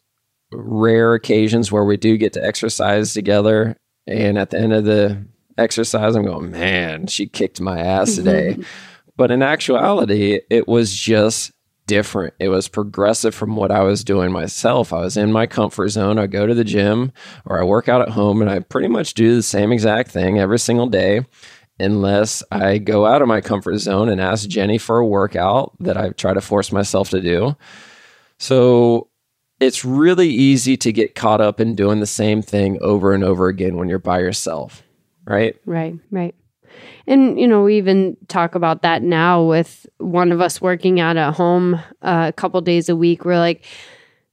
rare 0.53 1.15
occasions 1.15 1.73
where 1.73 1.85
we 1.85 1.97
do 1.97 2.17
get 2.17 2.33
to 2.35 2.45
exercise 2.45 3.15
together. 3.15 3.77
And 4.07 4.39
at 4.39 4.51
the 4.51 4.59
end 4.59 4.73
of 4.73 4.85
the 4.85 5.25
exercise, 5.59 6.17
I'm 6.17 6.25
going, 6.25 6.51
man, 6.51 7.07
she 7.07 7.27
kicked 7.27 7.61
my 7.61 7.81
ass 7.81 8.13
mm-hmm. 8.13 8.25
today. 8.25 8.59
But 9.17 9.31
in 9.31 9.43
actuality, 9.43 10.41
it 10.49 10.67
was 10.67 10.95
just 10.95 11.53
different. 11.87 12.35
It 12.39 12.49
was 12.49 12.69
progressive 12.69 13.35
from 13.35 13.57
what 13.57 13.71
I 13.71 13.83
was 13.83 14.05
doing 14.05 14.31
myself. 14.31 14.93
I 14.93 15.01
was 15.01 15.17
in 15.17 15.33
my 15.33 15.47
comfort 15.47 15.89
zone. 15.89 16.19
I 16.19 16.27
go 16.27 16.47
to 16.47 16.55
the 16.55 16.65
gym 16.65 17.13
or 17.45 17.61
I 17.61 17.65
work 17.65 17.89
out 17.89 18.01
at 18.01 18.11
home 18.11 18.41
and 18.41 18.51
I 18.51 18.61
pretty 18.61 18.89
much 18.89 19.15
do 19.15 19.35
the 19.35 19.43
same 19.43 19.73
exact 19.73 20.11
thing 20.11 20.39
every 20.39 20.59
single 20.59 20.87
day 20.87 21.27
unless 21.81 22.43
I 22.53 22.79
go 22.79 23.07
out 23.07 23.23
of 23.23 23.29
my 23.29 23.41
comfort 23.41 23.79
zone 23.79 24.09
and 24.09 24.21
ask 24.21 24.49
Jenny 24.49 24.79
for 24.79 24.99
a 24.99 25.07
workout 25.07 25.75
that 25.81 25.97
I 25.97 26.11
try 26.11 26.33
to 26.33 26.41
force 26.41 26.71
myself 26.71 27.11
to 27.11 27.21
do. 27.21 27.57
So 28.39 29.09
it's 29.59 29.85
really 29.85 30.29
easy 30.29 30.77
to 30.77 30.93
get 30.93 31.15
caught 31.15 31.41
up 31.41 31.61
in 31.61 31.75
doing 31.75 32.01
the 32.01 32.07
same 32.07 32.41
thing 32.41 32.79
over 32.81 33.13
and 33.13 33.25
over 33.25 33.49
again 33.49 33.77
when 33.77 33.89
you're 33.89 33.99
by 33.99 34.21
yourself, 34.21 34.83
right? 35.27 35.57
Right, 35.67 35.95
right. 36.11 36.35
And, 37.07 37.39
you 37.39 37.49
know, 37.49 37.63
we 37.63 37.79
even 37.79 38.17
talk 38.29 38.55
about 38.55 38.83
that 38.83 39.03
now 39.03 39.43
with 39.43 39.87
one 39.99 40.33
of 40.33 40.41
us 40.41 40.61
working 40.61 41.01
out 41.01 41.17
at 41.17 41.35
home 41.35 41.75
uh, 42.03 42.27
a 42.29 42.33
couple 42.33 42.61
days 42.61 42.89
a 42.89 42.97
week. 42.97 43.25
We're 43.25 43.39
like, 43.39 43.65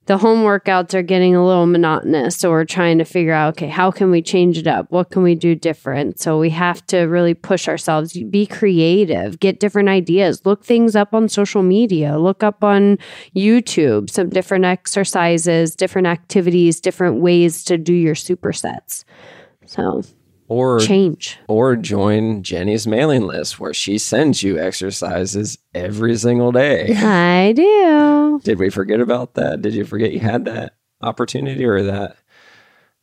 the 0.07 0.17
home 0.17 0.45
workouts 0.45 0.93
are 0.93 1.01
getting 1.01 1.35
a 1.35 1.45
little 1.45 1.65
monotonous. 1.65 2.37
So 2.37 2.49
we're 2.49 2.63
trying 2.63 2.97
to 2.99 3.03
figure 3.03 3.33
out, 3.33 3.55
okay, 3.55 3.67
how 3.67 3.91
can 3.91 4.09
we 4.09 4.21
change 4.21 4.57
it 4.57 4.65
up? 4.65 4.89
What 4.89 5.11
can 5.11 5.21
we 5.21 5.35
do 5.35 5.53
different? 5.53 6.17
So 6.19 6.39
we 6.39 6.49
have 6.51 6.85
to 6.87 6.99
really 6.99 7.33
push 7.33 7.67
ourselves, 7.67 8.13
be 8.13 8.45
creative, 8.45 9.39
get 9.39 9.59
different 9.59 9.89
ideas, 9.89 10.45
look 10.45 10.63
things 10.63 10.95
up 10.95 11.13
on 11.13 11.27
social 11.27 11.61
media, 11.61 12.17
look 12.17 12.41
up 12.41 12.63
on 12.63 12.99
YouTube, 13.35 14.09
some 14.09 14.29
different 14.29 14.63
exercises, 14.63 15.75
different 15.75 16.07
activities, 16.07 16.79
different 16.79 17.19
ways 17.19 17.65
to 17.65 17.77
do 17.77 17.93
your 17.93 18.15
supersets. 18.15 19.03
So 19.65 20.03
or 20.47 20.79
change 20.79 21.37
or 21.47 21.75
join 21.75 22.43
Jenny's 22.43 22.87
mailing 22.87 23.23
list 23.23 23.59
where 23.59 23.73
she 23.73 23.97
sends 23.97 24.43
you 24.43 24.59
exercises 24.59 25.57
every 25.73 26.15
single 26.15 26.51
day. 26.51 26.93
I 26.95 27.53
do. 27.53 28.39
Did 28.43 28.59
we 28.59 28.69
forget 28.69 28.99
about 28.99 29.33
that? 29.35 29.61
Did 29.61 29.73
you 29.73 29.85
forget 29.85 30.11
you 30.11 30.19
had 30.19 30.45
that 30.45 30.73
opportunity 31.01 31.65
or 31.65 31.83
that 31.83 32.17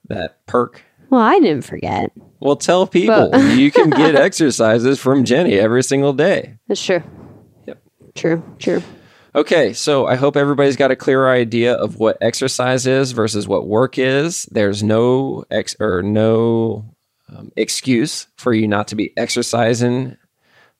that 0.08 0.46
perk? 0.46 0.82
Well, 1.10 1.20
I 1.20 1.38
didn't 1.38 1.64
forget. 1.64 2.12
Well, 2.40 2.56
tell 2.56 2.86
people 2.86 3.36
you 3.54 3.70
can 3.70 3.90
get 3.90 4.16
exercises 4.16 4.98
from 4.98 5.24
Jenny 5.24 5.54
every 5.54 5.82
single 5.82 6.12
day. 6.12 6.58
That's 6.66 6.84
true. 6.84 7.02
Yep. 7.66 7.82
True. 8.14 8.56
True. 8.58 8.82
Okay, 9.36 9.72
so 9.72 10.06
I 10.06 10.14
hope 10.14 10.36
everybody's 10.36 10.76
got 10.76 10.92
a 10.92 10.96
clear 10.96 11.28
idea 11.28 11.74
of 11.74 11.96
what 11.98 12.16
exercise 12.20 12.86
is 12.86 13.10
versus 13.10 13.48
what 13.48 13.66
work 13.66 13.98
is. 13.98 14.44
There's 14.52 14.82
no 14.82 15.44
ex 15.50 15.74
or 15.80 16.02
no 16.02 16.93
um, 17.28 17.52
excuse 17.56 18.28
for 18.36 18.52
you 18.52 18.68
not 18.68 18.88
to 18.88 18.96
be 18.96 19.12
exercising 19.16 20.16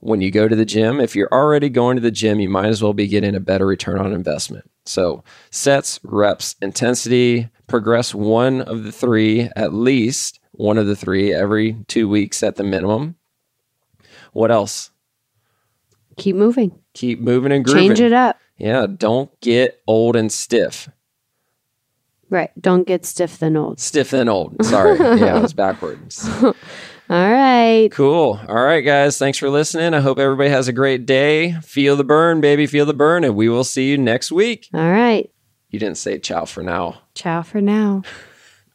when 0.01 0.21
you 0.21 0.31
go 0.31 0.47
to 0.47 0.57
the 0.57 0.65
gym. 0.65 1.01
If 1.01 1.17
you're 1.17 1.33
already 1.33 1.69
going 1.69 1.97
to 1.97 2.03
the 2.03 2.11
gym, 2.11 2.41
you 2.41 2.49
might 2.49 2.67
as 2.67 2.83
well 2.83 2.93
be 2.93 3.09
getting 3.09 3.35
a 3.35 3.41
better 3.41 3.67
return 3.67 3.99
on 3.99 4.13
investment. 4.13 4.71
So, 4.87 5.25
sets, 5.51 5.99
reps, 6.05 6.57
intensity, 6.61 7.49
progress 7.67 8.15
one 8.15 8.61
of 8.63 8.85
the 8.85 8.93
three, 8.93 9.49
at 9.57 9.73
least 9.73 10.41
one 10.53 10.79
of 10.79 10.87
the 10.87 10.97
three 10.97 11.33
every 11.33 11.77
two 11.89 12.09
weeks 12.09 12.43
at 12.43 12.57
the 12.57 12.65
minimum. 12.65 13.17
What 14.33 14.51
else? 14.51 14.91
Keep 16.17 16.37
moving. 16.37 16.79
Keep 16.93 17.21
moving 17.21 17.53
and 17.53 17.65
grooving. 17.65 17.89
Change 17.89 18.01
it 18.01 18.13
up. 18.13 18.39
Yeah, 18.59 18.87
don't 18.87 19.31
get 19.41 19.83
old 19.87 20.17
and 20.17 20.31
stiff. 20.31 20.89
Right. 22.35 22.51
Don't 22.61 22.85
get 22.85 23.05
stiff 23.05 23.39
then 23.39 23.57
old. 23.57 23.79
Stiff 23.79 24.11
then 24.11 24.29
old. 24.29 24.57
Sorry. 24.65 24.99
yeah, 24.99 25.39
it 25.39 25.43
was 25.43 25.53
backwards. 25.53 26.29
All 26.43 26.53
right. 27.09 27.89
Cool. 27.93 28.41
All 28.49 28.57
right, 28.57 28.81
guys. 28.81 29.19
Thanks 29.19 29.39
for 29.39 29.49
listening. 29.49 29.95
I 29.95 30.01
hope 30.01 30.19
everybody 30.19 30.51
has 30.51 30.67
a 30.67 30.73
great 30.73 31.07
day. 31.07 31.53
Feel 31.63 31.95
the 31.95 32.03
burn, 32.03 32.41
baby. 32.41 32.67
Feel 32.67 32.87
the 32.87 32.93
burn. 32.93 33.23
And 33.23 33.37
we 33.37 33.49
will 33.49 33.63
see 33.63 33.89
you 33.89 33.97
next 33.97 34.33
week. 34.33 34.69
All 34.75 34.91
right. 34.91 35.31
You 35.71 35.79
didn't 35.79 35.97
say 35.99 36.19
ciao 36.19 36.45
for 36.45 36.65
now. 36.65 37.03
Ciao 37.15 37.43
for 37.43 37.61
now. 37.61 38.03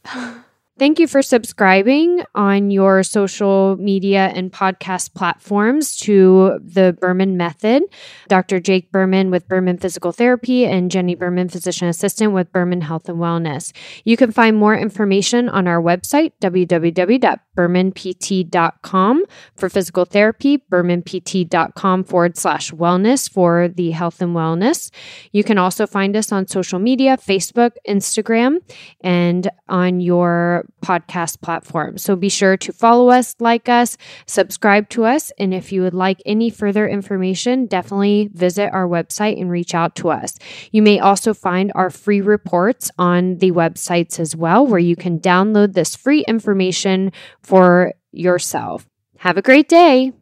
Thank 0.80 0.98
you 0.98 1.08
for 1.08 1.22
subscribing 1.22 2.24
on 2.36 2.72
your 2.72 3.04
social 3.04 3.76
media 3.76 4.32
and 4.34 4.50
podcast 4.50 5.14
platforms 5.14 5.98
to 5.98 6.58
the 6.64 6.98
Berman 7.02 7.36
Method. 7.36 7.84
Dr. 8.30 8.62
Jake 8.62 8.90
Berman 8.90 9.30
with 9.30 9.46
Berman 9.50 9.78
Physical 9.78 10.14
Therapy 10.14 10.66
and 10.66 10.90
Jenny 10.90 11.16
Berman, 11.16 11.50
Physician 11.50 11.90
Assistant 11.90 12.32
with 12.32 12.54
Berman 12.54 12.80
Health 12.80 13.10
and 13.10 13.18
Wellness. 13.18 13.74
You 14.06 14.16
can 14.16 14.32
find 14.32 14.56
more 14.56 14.74
information 14.74 15.50
on 15.50 15.68
our 15.68 15.82
website, 15.82 16.32
www.bermanpt.com 16.42 19.26
for 19.56 19.70
physical 19.70 20.06
therapy, 20.06 20.64
bermanpt.com 20.72 22.04
forward 22.06 22.38
slash 22.38 22.72
wellness 22.72 23.30
for 23.30 23.68
the 23.68 23.92
health 23.92 24.22
and 24.22 24.34
wellness. 24.34 24.92
You 25.34 25.44
can 25.44 25.58
also 25.58 25.86
find 25.86 26.16
us 26.16 26.32
on 26.32 26.48
social 26.48 26.80
media, 26.80 27.18
Facebook, 27.18 27.72
Instagram, 27.86 28.60
and 29.02 29.50
on 29.68 30.00
your 30.00 30.69
podcast 30.84 31.42
platform. 31.42 31.98
So 31.98 32.16
be 32.16 32.30
sure 32.30 32.58
to 32.58 32.72
follow 32.72 33.10
us, 33.10 33.36
like 33.40 33.70
us, 33.70 33.98
subscribe 34.26 34.90
to 34.90 35.06
us. 35.06 35.32
And 35.40 35.54
if 35.54 35.72
you 35.72 35.82
would 35.82 35.94
like 35.94 36.22
any 36.26 36.50
further 36.50 36.88
information, 36.88 37.66
definitely 37.66 38.30
visit 38.34 38.72
our 38.74 38.88
website 38.88 39.40
and 39.40 39.50
reach 39.50 39.74
out 39.74 39.96
to 39.98 40.10
us. 40.10 40.38
You 40.72 40.82
may 40.82 41.00
also 41.00 41.34
find 41.34 41.72
our 41.76 41.90
free 41.90 42.22
reports 42.22 42.92
on 42.98 43.38
the 43.38 43.52
websites 43.52 44.20
as 44.20 44.36
well, 44.36 44.66
where 44.66 44.80
you 44.80 44.96
can 44.96 45.20
download 45.20 45.74
this 45.74 45.96
free 45.96 46.24
information 46.28 47.12
for 47.42 47.94
yourself. 48.12 48.88
Have 49.18 49.38
a 49.38 49.42
great 49.42 49.68
day. 49.68 50.14